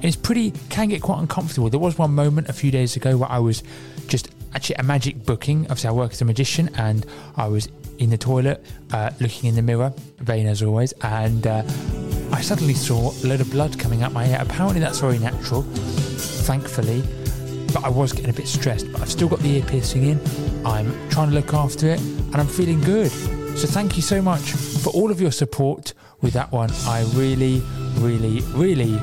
It's 0.04 0.18
pretty 0.18 0.52
can 0.70 0.90
get 0.90 1.02
quite 1.02 1.20
uncomfortable. 1.20 1.70
There 1.70 1.80
was 1.80 1.98
one 1.98 2.14
moment 2.14 2.50
a 2.50 2.54
few 2.54 2.70
days 2.70 2.96
ago 2.96 3.18
where 3.18 3.32
I 3.32 3.40
was 3.40 3.64
just 4.08 4.30
actually 4.54 4.76
a 4.76 4.84
magic 4.84 5.26
booking. 5.26 5.64
Obviously, 5.66 5.88
I 5.88 5.94
work 5.94 6.12
as 6.12 6.22
a 6.22 6.26
magician, 6.26 6.70
and 6.76 7.06
I 7.38 7.48
was 7.48 7.70
in 7.98 8.10
the 8.10 8.18
toilet 8.18 8.66
uh, 8.92 9.12
looking 9.20 9.50
in 9.50 9.56
the 9.56 9.62
mirror, 9.62 9.94
vain 10.20 10.48
as 10.48 10.62
always, 10.62 10.92
and 11.02 11.48
uh, 11.48 11.64
I 12.32 12.42
suddenly 12.42 12.74
saw 12.74 13.12
a 13.12 13.28
load 13.28 13.42
of 13.42 13.52
blood 13.52 13.78
coming 13.78 14.04
out 14.04 14.14
my 14.14 14.26
ear. 14.28 14.38
Apparently, 14.40 14.80
that's 14.80 15.00
very 15.00 15.20
natural, 15.20 15.62
thankfully. 15.62 17.04
But 17.74 17.84
I 17.84 17.90
was 17.90 18.14
getting 18.14 18.30
a 18.30 18.34
bit 18.34 18.48
stressed. 18.48 18.92
But 18.92 19.02
I've 19.02 19.12
still 19.12 19.28
got 19.28 19.40
the 19.40 19.58
ear 19.58 19.64
piercing 19.64 20.04
in. 20.04 20.20
I'm 20.66 20.92
trying 21.10 21.30
to 21.30 21.36
look 21.36 21.54
after 21.54 21.88
it, 21.88 22.00
and 22.00 22.36
I'm 22.36 22.48
feeling 22.48 22.82
good. 22.82 23.12
So 23.58 23.68
thank 23.68 23.96
you 23.96 24.02
so 24.02 24.22
much 24.22 24.52
for 24.52 24.90
all 24.92 25.12
of 25.12 25.22
your 25.22 25.32
support 25.32 25.94
with 26.22 26.34
that 26.34 26.52
one. 26.52 26.72
I 26.86 27.04
really, 27.14 27.62
really, 27.96 28.42
really 28.54 29.00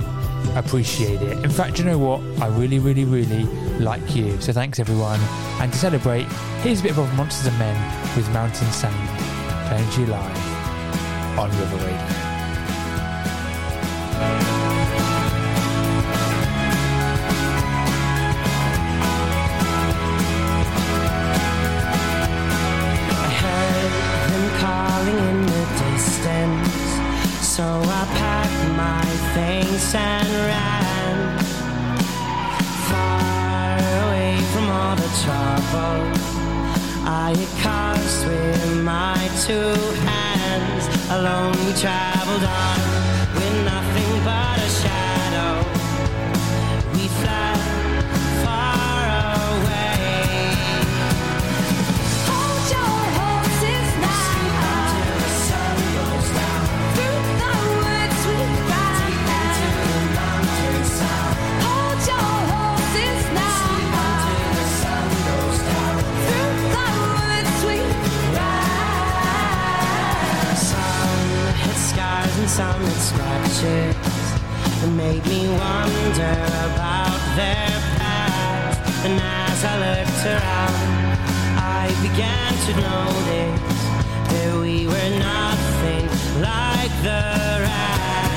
appreciate 0.57 1.21
it. 1.23 1.45
In 1.45 1.51
fact, 1.51 1.79
you 1.79 1.85
know 1.85 1.99
what? 1.99 2.21
I 2.43 2.49
really, 2.49 2.79
really, 2.79 3.05
really 3.05 3.45
like 3.79 4.17
you. 4.17 4.41
So 4.41 4.53
thanks 4.53 4.79
everyone. 4.79 5.21
And 5.61 5.73
to 5.73 5.79
celebrate, 5.79 6.27
here's 6.63 6.81
a 6.81 6.83
bit 6.85 6.99
of 6.99 7.15
Monsters 7.15 7.47
and 7.49 7.59
Men 7.59 8.17
with 8.17 8.29
Mountain 8.33 8.69
to 8.73 10.01
you 10.01 10.07
live 10.07 11.39
on 11.39 11.51
River 11.51 11.77
Radio. 11.77 12.28
Two 39.49 39.73
hands. 40.05 40.85
Alone 41.11 41.53
we 41.65 41.73
traveled 41.73 42.45
on 42.45 42.88
scratches 73.59 73.97
that 74.81 74.93
made 74.97 75.25
me 75.27 75.49
wonder 75.49 76.35
about 76.67 77.19
their 77.37 77.71
past. 77.99 79.05
And 79.05 79.21
as 79.21 79.65
I 79.65 79.75
looked 79.85 80.25
around, 80.27 81.19
I 81.59 81.89
began 82.03 82.53
to 82.67 82.73
notice 82.89 83.83
that 84.31 84.61
we 84.61 84.87
were 84.87 85.11
nothing 85.19 86.09
like 86.41 86.93
the 87.03 87.63
rest. 87.63 88.28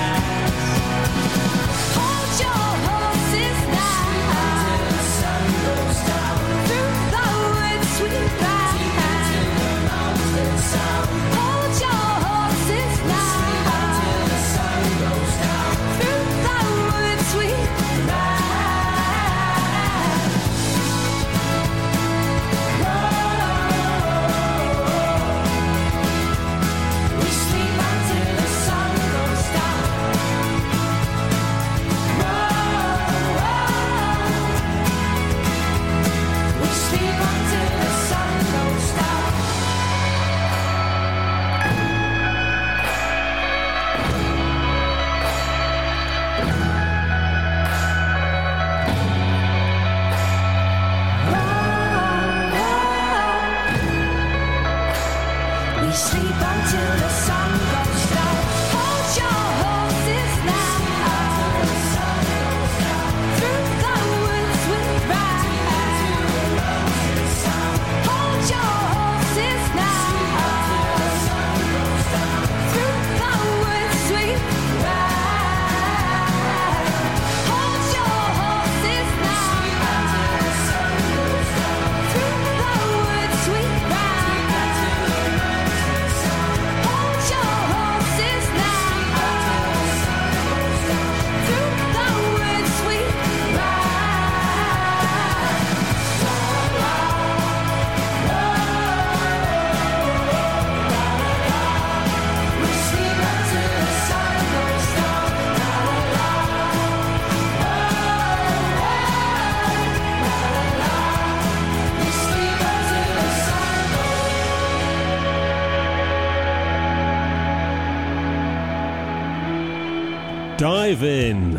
Dive 120.62 121.02
in 121.02 121.54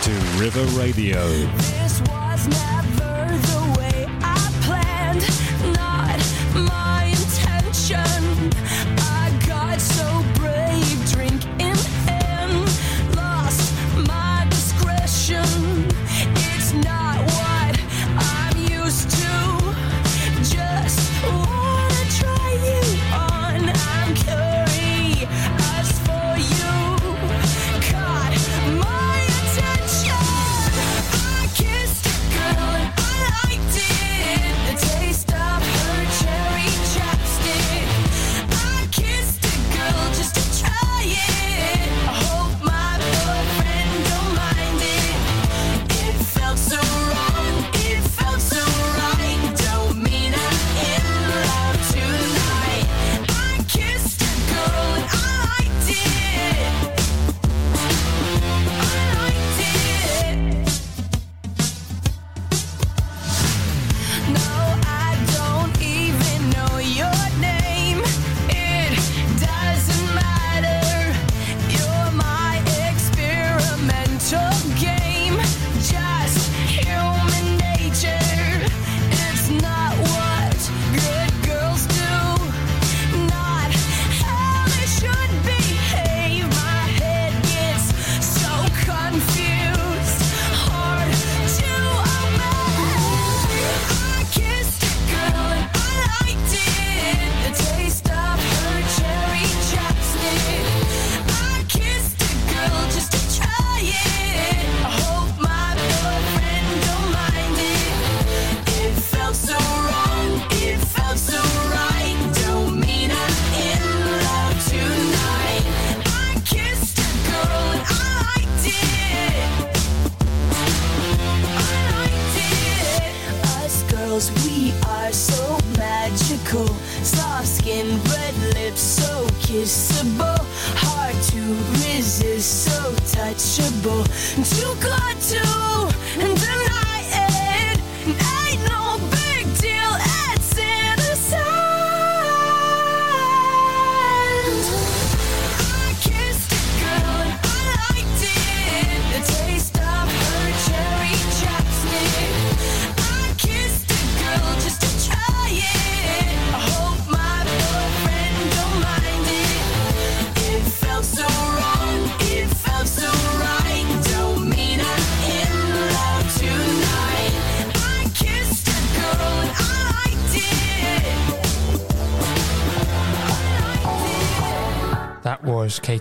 to 0.00 0.10
River 0.40 0.64
Radio. 0.80 1.20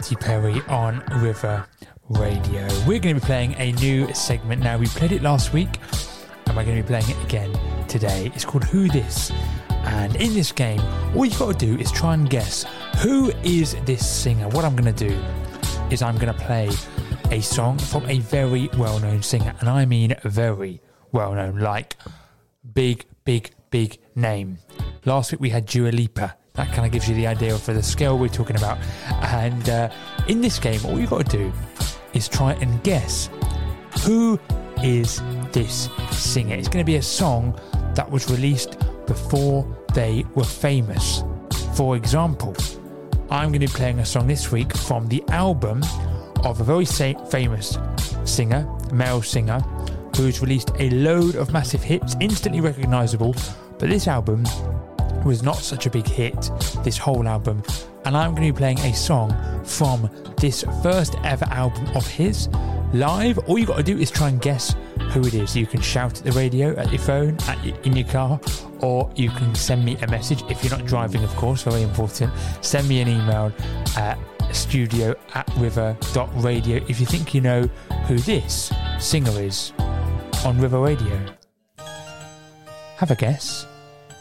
Katy 0.05 0.15
Perry 0.17 0.61
on 0.67 1.01
River 1.15 1.65
Radio. 2.09 2.67
We're 2.85 2.99
going 2.99 3.15
to 3.15 3.21
be 3.21 3.21
playing 3.21 3.55
a 3.57 3.71
new 3.71 4.13
segment 4.13 4.61
now. 4.61 4.77
We 4.77 4.85
played 4.85 5.11
it 5.11 5.23
last 5.23 5.51
week 5.51 5.79
and 6.45 6.55
we're 6.55 6.63
going 6.63 6.77
to 6.77 6.83
be 6.83 6.87
playing 6.87 7.09
it 7.09 7.23
again 7.23 7.51
today. 7.87 8.31
It's 8.35 8.45
called 8.45 8.65
Who 8.65 8.87
This? 8.87 9.31
And 9.71 10.15
in 10.17 10.35
this 10.35 10.51
game, 10.51 10.79
all 11.15 11.25
you've 11.25 11.39
got 11.39 11.57
to 11.57 11.65
do 11.65 11.79
is 11.79 11.91
try 11.91 12.13
and 12.13 12.29
guess 12.29 12.67
who 12.99 13.31
is 13.43 13.75
this 13.85 14.07
singer. 14.07 14.47
What 14.49 14.63
I'm 14.63 14.75
going 14.75 14.93
to 14.93 15.07
do 15.09 15.19
is 15.89 16.03
I'm 16.03 16.19
going 16.19 16.31
to 16.31 16.39
play 16.39 16.69
a 17.31 17.41
song 17.41 17.79
from 17.79 18.07
a 18.07 18.19
very 18.19 18.69
well 18.77 18.99
known 18.99 19.23
singer. 19.23 19.55
And 19.59 19.67
I 19.67 19.85
mean 19.85 20.13
very 20.23 20.83
well 21.13 21.33
known, 21.33 21.57
like 21.57 21.95
big, 22.75 23.05
big, 23.23 23.55
big 23.71 23.97
name. 24.13 24.59
Last 25.03 25.31
week 25.31 25.41
we 25.41 25.49
had 25.49 25.65
Dua 25.65 25.89
Lipa. 25.89 26.35
That 26.55 26.71
kind 26.71 26.85
of 26.85 26.91
gives 26.91 27.07
you 27.07 27.15
the 27.15 27.27
idea 27.27 27.57
for 27.57 27.73
the 27.73 27.83
scale 27.83 28.17
we're 28.17 28.29
talking 28.29 28.55
about. 28.55 28.77
And 29.21 29.69
uh, 29.69 29.89
in 30.27 30.41
this 30.41 30.59
game, 30.59 30.79
all 30.85 30.99
you've 30.99 31.09
got 31.09 31.25
to 31.29 31.37
do 31.37 31.53
is 32.13 32.27
try 32.27 32.53
and 32.53 32.81
guess 32.83 33.29
who 34.03 34.39
is 34.83 35.21
this 35.51 35.89
singer. 36.11 36.55
It's 36.55 36.67
going 36.67 36.83
to 36.83 36.89
be 36.89 36.97
a 36.97 37.01
song 37.01 37.59
that 37.95 38.09
was 38.09 38.29
released 38.29 38.77
before 39.05 39.65
they 39.93 40.25
were 40.35 40.43
famous. 40.43 41.23
For 41.75 41.95
example, 41.95 42.55
I'm 43.29 43.49
going 43.49 43.61
to 43.61 43.67
be 43.67 43.67
playing 43.67 43.99
a 43.99 44.05
song 44.05 44.27
this 44.27 44.51
week 44.51 44.75
from 44.75 45.07
the 45.07 45.23
album 45.29 45.83
of 46.43 46.61
a 46.61 46.63
very 46.63 46.85
famous 46.85 47.77
singer, 48.23 48.67
male 48.93 49.21
singer, 49.21 49.59
who's 50.15 50.41
released 50.41 50.71
a 50.79 50.89
load 50.91 51.35
of 51.35 51.51
massive 51.51 51.83
hits, 51.83 52.15
instantly 52.21 52.61
recognizable. 52.61 53.35
But 53.77 53.89
this 53.89 54.07
album 54.07 54.45
was 55.25 55.43
not 55.43 55.57
such 55.57 55.87
a 55.87 55.89
big 55.89 56.07
hit, 56.07 56.49
this 56.83 56.97
whole 56.97 57.27
album. 57.27 57.63
And 58.05 58.15
I'm 58.15 58.35
going 58.35 58.47
to 58.47 58.53
be 58.53 58.57
playing 58.57 58.79
a 58.79 58.93
song 58.93 59.35
from 59.65 60.09
this 60.37 60.63
first 60.83 61.15
ever 61.23 61.45
album 61.45 61.87
of 61.95 62.07
his 62.07 62.47
live. 62.93 63.39
All 63.39 63.57
you 63.57 63.65
got 63.65 63.77
to 63.77 63.83
do 63.83 63.97
is 63.97 64.11
try 64.11 64.29
and 64.29 64.39
guess 64.39 64.75
who 65.11 65.21
it 65.25 65.33
is. 65.33 65.55
You 65.55 65.65
can 65.65 65.81
shout 65.81 66.19
at 66.19 66.23
the 66.23 66.31
radio, 66.31 66.75
at 66.75 66.91
your 66.91 67.01
phone, 67.01 67.37
at 67.47 67.63
your, 67.65 67.75
in 67.81 67.95
your 67.95 68.07
car, 68.07 68.39
or 68.79 69.11
you 69.15 69.31
can 69.31 69.55
send 69.55 69.83
me 69.83 69.97
a 69.97 70.07
message 70.07 70.43
if 70.49 70.63
you're 70.63 70.77
not 70.77 70.85
driving, 70.85 71.23
of 71.23 71.35
course, 71.35 71.63
very 71.63 71.81
important. 71.81 72.31
Send 72.61 72.87
me 72.87 73.01
an 73.01 73.07
email 73.07 73.51
at 73.97 74.19
studio 74.53 75.15
at 75.33 75.49
river.radio 75.57 76.77
if 76.87 76.99
you 76.99 77.05
think 77.05 77.33
you 77.33 77.41
know 77.41 77.63
who 78.07 78.17
this 78.19 78.71
singer 78.99 79.41
is 79.41 79.73
on 80.45 80.59
River 80.61 80.79
Radio. 80.79 81.19
Have 82.97 83.11
a 83.11 83.15
guess 83.15 83.65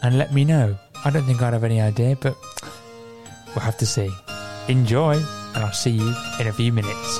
and 0.01 0.17
let 0.17 0.33
me 0.33 0.43
know. 0.43 0.77
I 1.05 1.11
don't 1.11 1.23
think 1.23 1.39
I'd 1.39 1.53
have 1.53 1.63
any 1.63 1.79
idea, 1.79 2.17
but 2.19 2.35
we'll 3.49 3.63
have 3.63 3.77
to 3.77 3.85
see. 3.85 4.09
Enjoy, 4.67 5.13
and 5.13 5.63
I'll 5.63 5.71
see 5.71 5.91
you 5.91 6.15
in 6.39 6.47
a 6.47 6.51
few 6.51 6.73
minutes. 6.73 7.19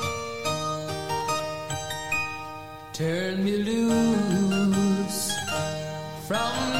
Turn 2.94 3.44
me 3.44 3.58
loose 3.58 5.32
from 6.28 6.75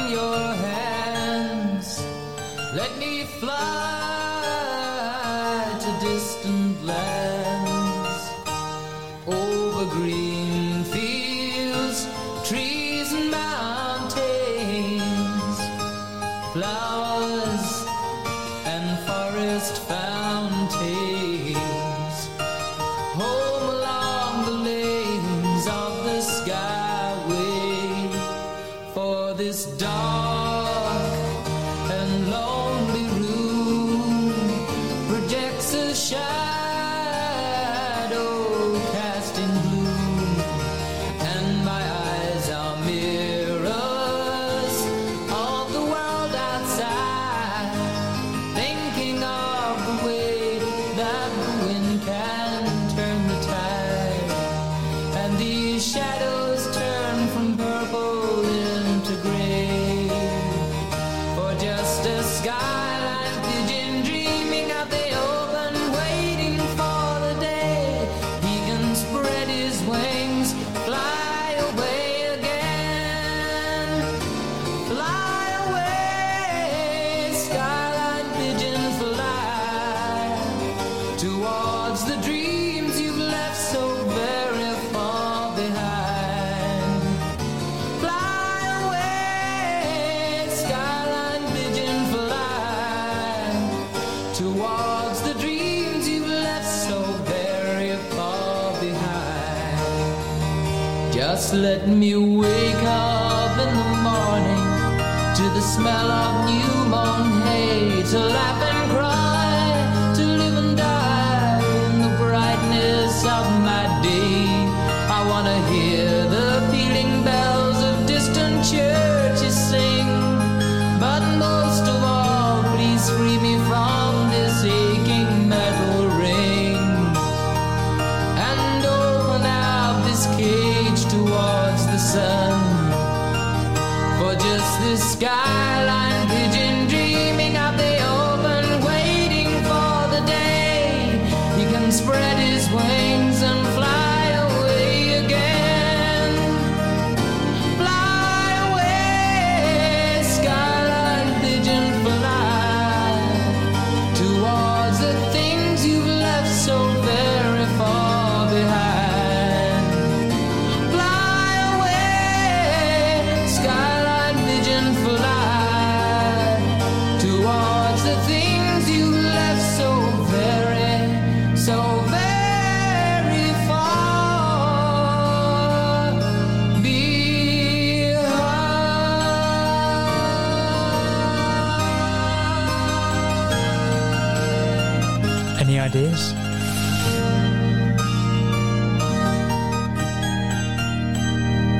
behind. 185.96 186.36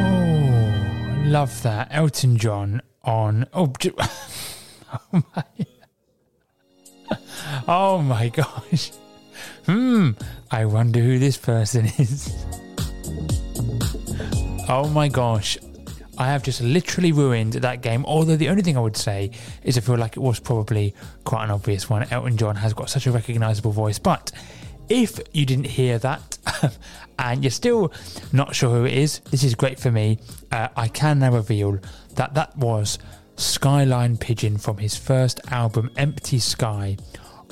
Oh, 0.03 1.29
love 1.29 1.63
that. 1.63 1.89
Elton 1.91 2.37
John 2.37 2.83
on. 3.05 3.47
Oh, 3.53 3.73
oh 4.93 4.99
my. 5.13 5.45
Oh 7.69 8.03
my 8.03 8.29
gosh. 8.29 8.93
Hmm. 9.67 10.11
I 10.51 10.65
wonder 10.65 11.01
who 11.01 11.19
this 11.19 11.37
person 11.37 11.87
is. 11.99 12.33
Oh 14.69 14.89
my 14.89 15.07
gosh. 15.07 15.57
I 16.19 16.27
have 16.29 16.43
just 16.43 16.61
literally 16.61 17.13
ruined 17.13 17.55
that 17.55 17.83
game. 17.83 18.05
Although 18.07 18.37
the 18.37 18.49
only 18.49 18.63
thing 18.63 18.77
I 18.77 18.81
would 18.81 18.97
say 18.97 19.31
is 19.63 19.77
I 19.77 19.81
feel 19.81 19.97
like 19.97 20.17
it 20.17 20.21
was 20.21 20.41
probably 20.41 20.95
quite 21.25 21.45
an 21.45 21.51
obvious 21.51 21.91
one. 21.91 22.07
Elton 22.11 22.37
John 22.37 22.57
has 22.57 22.73
got 22.73 22.91
such 22.91 23.07
a 23.07 23.13
recognizable 23.13 23.73
voice. 23.73 23.99
But 23.99 24.33
if 24.89 25.21
you 25.33 25.45
didn't 25.45 25.67
hear 25.67 25.99
that 25.99 26.39
and 27.19 27.43
you're 27.45 27.51
still 27.51 27.93
not 28.33 28.55
sure 28.55 28.71
who 28.71 28.85
it 28.85 28.95
is, 28.95 29.21
this 29.31 29.45
is 29.45 29.55
great 29.55 29.79
for 29.79 29.91
me. 29.91 30.19
Uh, 30.51 30.69
I 30.77 30.89
can 30.89 31.19
now 31.19 31.33
reveal 31.33 31.79
that 32.15 32.35
that 32.35 32.57
was 32.57 32.99
Skyline 33.37 34.17
Pigeon 34.17 34.57
from 34.57 34.79
his 34.79 34.97
first 34.97 35.41
album, 35.51 35.91
Empty 35.97 36.39
Sky, 36.39 36.97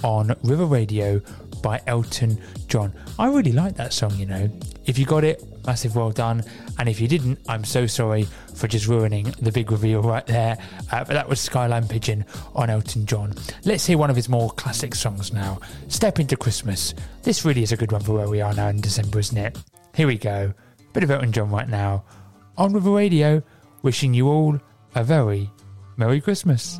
on 0.02 0.34
River 0.42 0.66
Radio 0.66 1.20
by 1.62 1.80
Elton 1.86 2.40
John. 2.68 2.92
I 3.18 3.28
really 3.28 3.52
like 3.52 3.76
that 3.76 3.92
song, 3.92 4.14
you 4.16 4.26
know. 4.26 4.50
If 4.86 4.98
you 4.98 5.06
got 5.06 5.24
it, 5.24 5.42
massive 5.66 5.96
well 5.96 6.10
done. 6.10 6.44
And 6.78 6.88
if 6.88 7.00
you 7.00 7.08
didn't, 7.08 7.38
I'm 7.48 7.64
so 7.64 7.86
sorry 7.86 8.26
for 8.54 8.68
just 8.68 8.86
ruining 8.86 9.34
the 9.40 9.52
big 9.52 9.70
reveal 9.70 10.02
right 10.02 10.26
there. 10.26 10.58
Uh, 10.92 11.04
but 11.04 11.14
that 11.14 11.28
was 11.28 11.40
Skyline 11.40 11.88
Pigeon 11.88 12.24
on 12.54 12.70
Elton 12.70 13.06
John. 13.06 13.34
Let's 13.64 13.86
hear 13.86 13.98
one 13.98 14.10
of 14.10 14.16
his 14.16 14.28
more 14.28 14.50
classic 14.50 14.94
songs 14.94 15.32
now 15.32 15.60
Step 15.88 16.18
into 16.18 16.36
Christmas. 16.36 16.94
This 17.22 17.44
really 17.44 17.62
is 17.62 17.72
a 17.72 17.76
good 17.76 17.92
one 17.92 18.02
for 18.02 18.14
where 18.14 18.28
we 18.28 18.40
are 18.40 18.52
now 18.52 18.68
in 18.68 18.80
December, 18.80 19.20
isn't 19.20 19.38
it? 19.38 19.58
Here 19.94 20.06
we 20.06 20.18
go. 20.18 20.52
Bit 20.92 21.04
of 21.04 21.10
Elton 21.10 21.32
John 21.32 21.50
right 21.50 21.68
now 21.68 22.04
on 22.56 22.72
River 22.72 22.90
Radio, 22.90 23.42
wishing 23.82 24.14
you 24.14 24.28
all 24.28 24.58
a 24.94 25.04
very, 25.04 25.50
Merry 25.96 26.20
Christmas. 26.20 26.78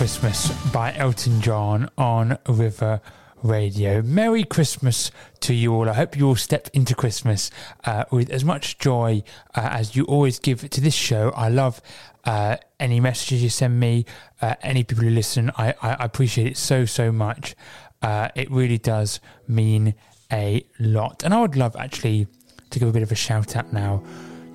Christmas 0.00 0.50
by 0.72 0.94
Elton 0.96 1.42
John 1.42 1.90
on 1.98 2.38
River 2.48 3.02
Radio. 3.42 4.00
Merry 4.00 4.44
Christmas 4.44 5.10
to 5.40 5.52
you 5.52 5.74
all. 5.74 5.90
I 5.90 5.92
hope 5.92 6.16
you 6.16 6.26
all 6.26 6.36
step 6.36 6.70
into 6.72 6.94
Christmas 6.94 7.50
uh, 7.84 8.06
with 8.10 8.30
as 8.30 8.42
much 8.42 8.78
joy 8.78 9.22
uh, 9.54 9.68
as 9.70 9.94
you 9.94 10.04
always 10.04 10.38
give 10.38 10.70
to 10.70 10.80
this 10.80 10.94
show. 10.94 11.32
I 11.36 11.50
love 11.50 11.82
uh, 12.24 12.56
any 12.80 12.98
messages 12.98 13.42
you 13.42 13.50
send 13.50 13.78
me, 13.78 14.06
uh, 14.40 14.54
any 14.62 14.84
people 14.84 15.04
who 15.04 15.10
listen. 15.10 15.50
I, 15.58 15.74
I, 15.82 16.02
appreciate 16.02 16.46
it 16.46 16.56
so, 16.56 16.86
so 16.86 17.12
much. 17.12 17.54
Uh, 18.00 18.30
it 18.34 18.50
really 18.50 18.78
does 18.78 19.20
mean 19.46 19.94
a 20.32 20.64
lot. 20.78 21.22
And 21.24 21.34
I 21.34 21.42
would 21.42 21.56
love 21.56 21.76
actually 21.76 22.26
to 22.70 22.78
give 22.78 22.88
a 22.88 22.92
bit 22.92 23.02
of 23.02 23.12
a 23.12 23.16
shout 23.16 23.54
out 23.54 23.70
now 23.70 24.02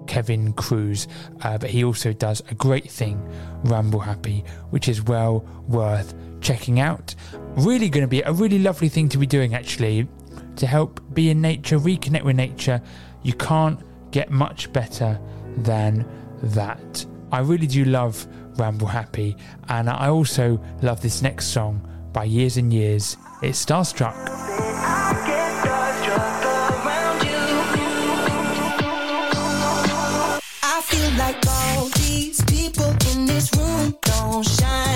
Kevin 0.07 0.53
Cruz. 0.53 1.07
Uh, 1.41 1.57
but 1.57 1.69
he 1.69 1.84
also 1.84 2.13
does 2.13 2.41
a 2.49 2.55
great 2.55 2.89
thing, 2.89 3.21
Ramble 3.63 3.99
Happy, 3.99 4.43
which 4.69 4.89
is 4.89 5.03
well 5.03 5.45
worth 5.67 6.13
checking 6.41 6.80
out. 6.80 7.15
Really 7.55 7.89
going 7.89 8.03
to 8.03 8.07
be 8.07 8.21
a 8.21 8.34
really 8.34 8.59
lovely 8.59 8.89
thing 8.89 9.09
to 9.09 9.17
be 9.17 9.26
doing, 9.26 9.55
actually, 9.55 10.07
to 10.55 10.67
help 10.67 11.01
be 11.13 11.29
in 11.29 11.41
nature, 11.41 11.77
reconnect 11.79 12.23
with 12.23 12.35
nature. 12.35 12.81
You 13.23 13.33
can't 13.33 13.79
get 14.11 14.29
much 14.31 14.71
better 14.73 15.19
than 15.57 16.05
that. 16.41 17.05
I 17.31 17.39
really 17.39 17.67
do 17.67 17.85
love 17.85 18.27
Ramble 18.57 18.87
Happy, 18.87 19.35
and 19.69 19.89
I 19.89 20.09
also 20.09 20.59
love 20.81 21.01
this 21.01 21.21
next 21.21 21.47
song 21.47 21.81
by 22.13 22.25
Years 22.25 22.57
and 22.57 22.71
Years. 22.71 23.17
It's 23.41 23.63
Starstruck. 23.65 24.31
Like 31.15 31.45
all 31.47 31.85
these 31.95 32.43
people 32.45 32.89
in 33.11 33.25
this 33.25 33.49
room 33.55 33.95
don't 34.01 34.43
shine 34.43 34.92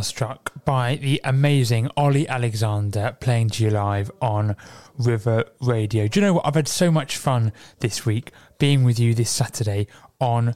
Starstruck 0.00 0.64
by 0.64 0.96
the 0.96 1.20
amazing 1.24 1.90
Olly 1.94 2.26
Alexander 2.26 3.16
playing 3.20 3.50
to 3.50 3.64
you 3.64 3.70
live 3.70 4.10
on 4.22 4.56
River 4.96 5.44
Radio. 5.60 6.08
Do 6.08 6.18
you 6.20 6.26
know 6.26 6.32
what? 6.34 6.46
I've 6.46 6.54
had 6.54 6.68
so 6.68 6.90
much 6.90 7.18
fun 7.18 7.52
this 7.80 8.06
week 8.06 8.32
being 8.58 8.82
with 8.82 8.98
you 8.98 9.12
this 9.14 9.28
Saturday 9.28 9.88
on 10.18 10.54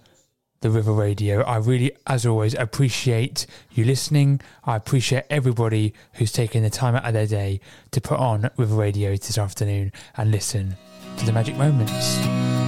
the 0.62 0.70
River 0.70 0.92
Radio. 0.92 1.42
I 1.42 1.56
really, 1.58 1.92
as 2.06 2.24
always, 2.24 2.54
appreciate 2.54 3.46
you 3.70 3.84
listening. 3.84 4.40
I 4.64 4.76
appreciate 4.76 5.24
everybody 5.28 5.92
who's 6.14 6.32
taken 6.32 6.62
the 6.62 6.70
time 6.70 6.94
out 6.94 7.04
of 7.04 7.12
their 7.12 7.26
day 7.26 7.60
to 7.90 8.00
put 8.00 8.18
on 8.18 8.50
River 8.56 8.76
Radio 8.76 9.10
this 9.10 9.36
afternoon 9.36 9.92
and 10.16 10.30
listen 10.30 10.76
to 11.18 11.26
the 11.26 11.32
magic 11.32 11.56
moments. 11.56 12.63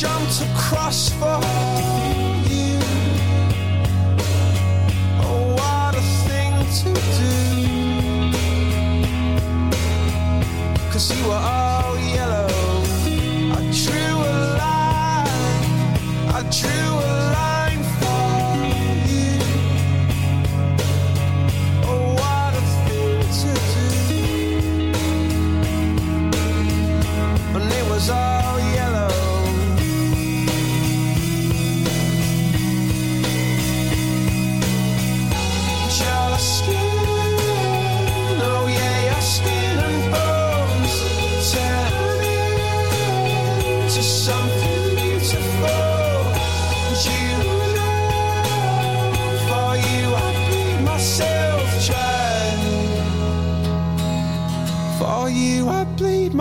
Jumped 0.00 0.40
across 0.40 1.10
for 1.10 1.38
you. 2.48 2.78
Oh, 5.20 5.54
what 5.58 5.94
a 5.94 6.00
thing 6.26 6.54
to 6.80 6.90
do. 7.20 7.34
Cause 10.90 11.06
you 11.14 11.22
were 11.28 11.34
all 11.34 11.98
yellow. 11.98 12.41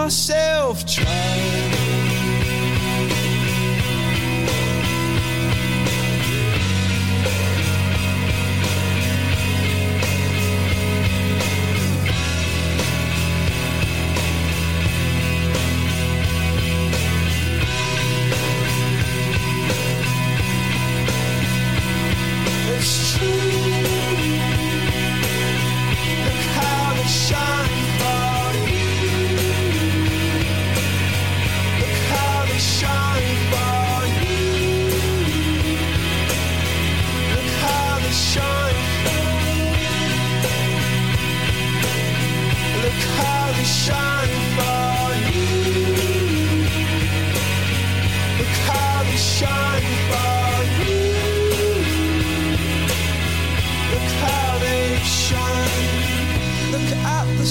Myself. 0.03 0.83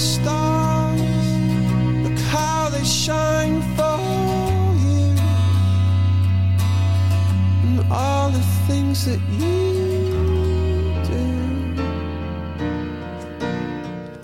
Stars. 0.01 0.99
Look 2.03 2.17
how 2.29 2.69
they 2.69 2.83
shine 2.83 3.61
for 3.75 3.99
you. 4.83 5.15
And 7.63 7.91
all 7.91 8.31
the 8.31 8.41
things 8.67 9.05
that 9.05 9.21
you 9.29 9.61
do. 11.05 11.25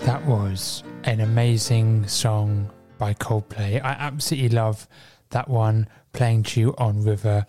That 0.04 0.26
was 0.26 0.82
an 1.04 1.20
amazing 1.20 2.08
song 2.08 2.70
by 2.98 3.14
Coldplay. 3.14 3.80
I 3.80 3.92
absolutely 3.92 4.48
love 4.48 4.88
that 5.30 5.48
one 5.48 5.88
playing 6.12 6.42
to 6.42 6.60
you 6.60 6.74
on 6.76 7.04
River 7.04 7.46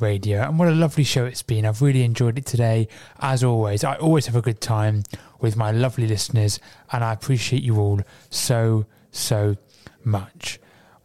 Radio. 0.00 0.42
And 0.42 0.58
what 0.58 0.68
a 0.68 0.72
lovely 0.72 1.04
show 1.04 1.24
it's 1.24 1.42
been. 1.42 1.64
I've 1.64 1.82
really 1.82 2.02
enjoyed 2.02 2.38
it 2.38 2.46
today. 2.46 2.88
As 3.20 3.42
always, 3.44 3.84
I 3.84 3.96
always 3.96 4.26
have 4.26 4.36
a 4.36 4.42
good 4.42 4.60
time 4.60 5.02
with 5.40 5.56
my 5.56 5.70
lovely 5.70 6.06
listeners, 6.06 6.58
and 6.92 7.04
I 7.04 7.12
appreciate 7.12 7.62
you 7.62 7.78
all 7.78 8.00
so, 8.30 8.86
so 9.10 9.56
much. 10.04 10.58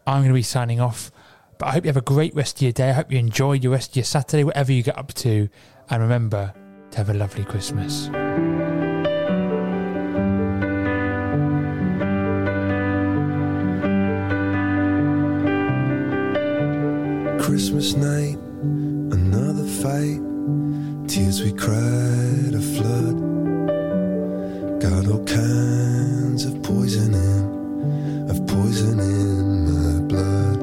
I'm 0.08 0.22
going 0.22 0.30
to 0.30 0.34
be 0.34 0.44
signing 0.44 0.80
off, 0.80 1.12
but 1.58 1.68
I 1.68 1.72
hope 1.72 1.86
you 1.86 1.90
have 1.90 1.98
a 1.98 2.02
great 2.02 2.34
rest 2.36 2.58
of 2.58 2.62
your 2.64 2.72
day. 2.72 2.90
I 2.90 2.94
hope 2.94 3.12
you 3.12 3.20
enjoy 3.20 3.54
your 3.54 3.72
rest 3.72 3.92
of 3.92 3.96
your 3.98 4.06
Saturday, 4.06 4.44
whatever 4.44 4.72
you 4.72 4.84
get 4.84 4.98
up 4.98 5.14
to. 5.16 5.50
And 5.90 6.02
remember 6.02 6.54
to 6.92 6.98
have 6.98 7.10
a 7.10 7.14
lovely 7.14 7.46
Christmas. 7.46 8.10
Christmas 17.44 17.94
night, 17.96 18.38
fight. 19.84 20.22
Tears 21.10 21.42
we 21.44 21.52
cried, 21.52 22.54
a 22.56 22.64
flood. 22.76 23.18
Got 24.80 25.08
all 25.12 25.26
kinds 25.26 26.46
of 26.46 26.64
poison 26.64 27.14
in, 27.14 28.30
of 28.32 28.48
poison 28.48 28.98
in 29.02 29.46
my 29.68 30.00
blood. 30.12 30.60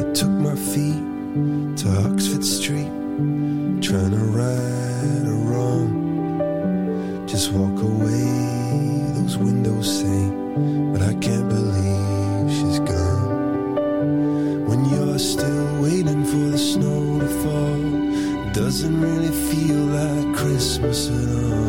I 0.00 0.02
took 0.14 0.30
my 0.30 0.56
feet 0.72 1.02
to 1.80 1.86
Oxford 2.08 2.42
Street, 2.42 2.92
trying 3.86 4.12
to 4.16 4.24
right 4.40 5.24
a 5.34 5.36
wrong. 5.50 7.26
Just 7.28 7.52
walk 7.52 7.82
away, 7.82 8.24
those 9.18 9.36
windows 9.36 9.88
say, 10.00 10.22
but 10.90 11.02
I 11.02 11.12
can't 11.20 11.43
Listen 20.84 21.54
all. 21.54 21.63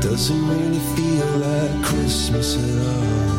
Doesn't 0.00 0.48
really 0.48 0.78
feel 0.96 1.26
like 1.38 1.84
Christmas 1.84 2.56
at 2.56 2.86
all. 2.86 3.37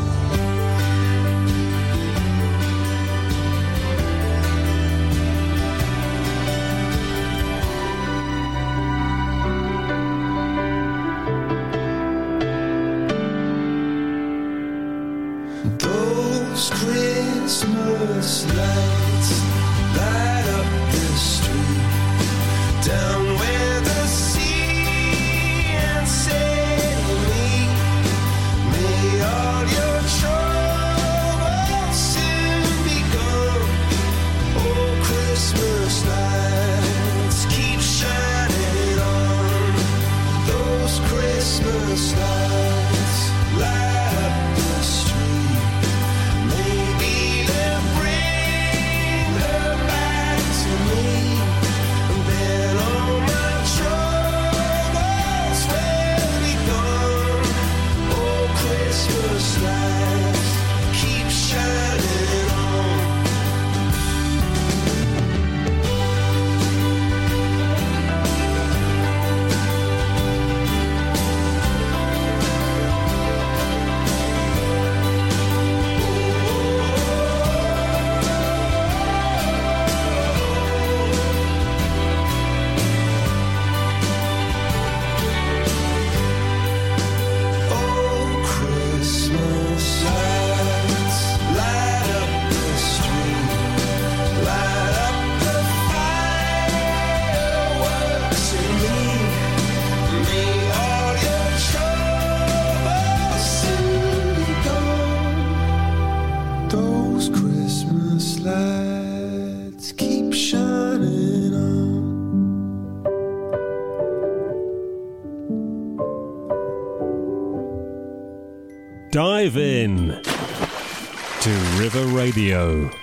Oh. 122.70 122.99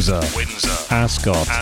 Windsor, 0.00 0.20
Windsor, 0.34 0.94
Ascot, 0.94 1.46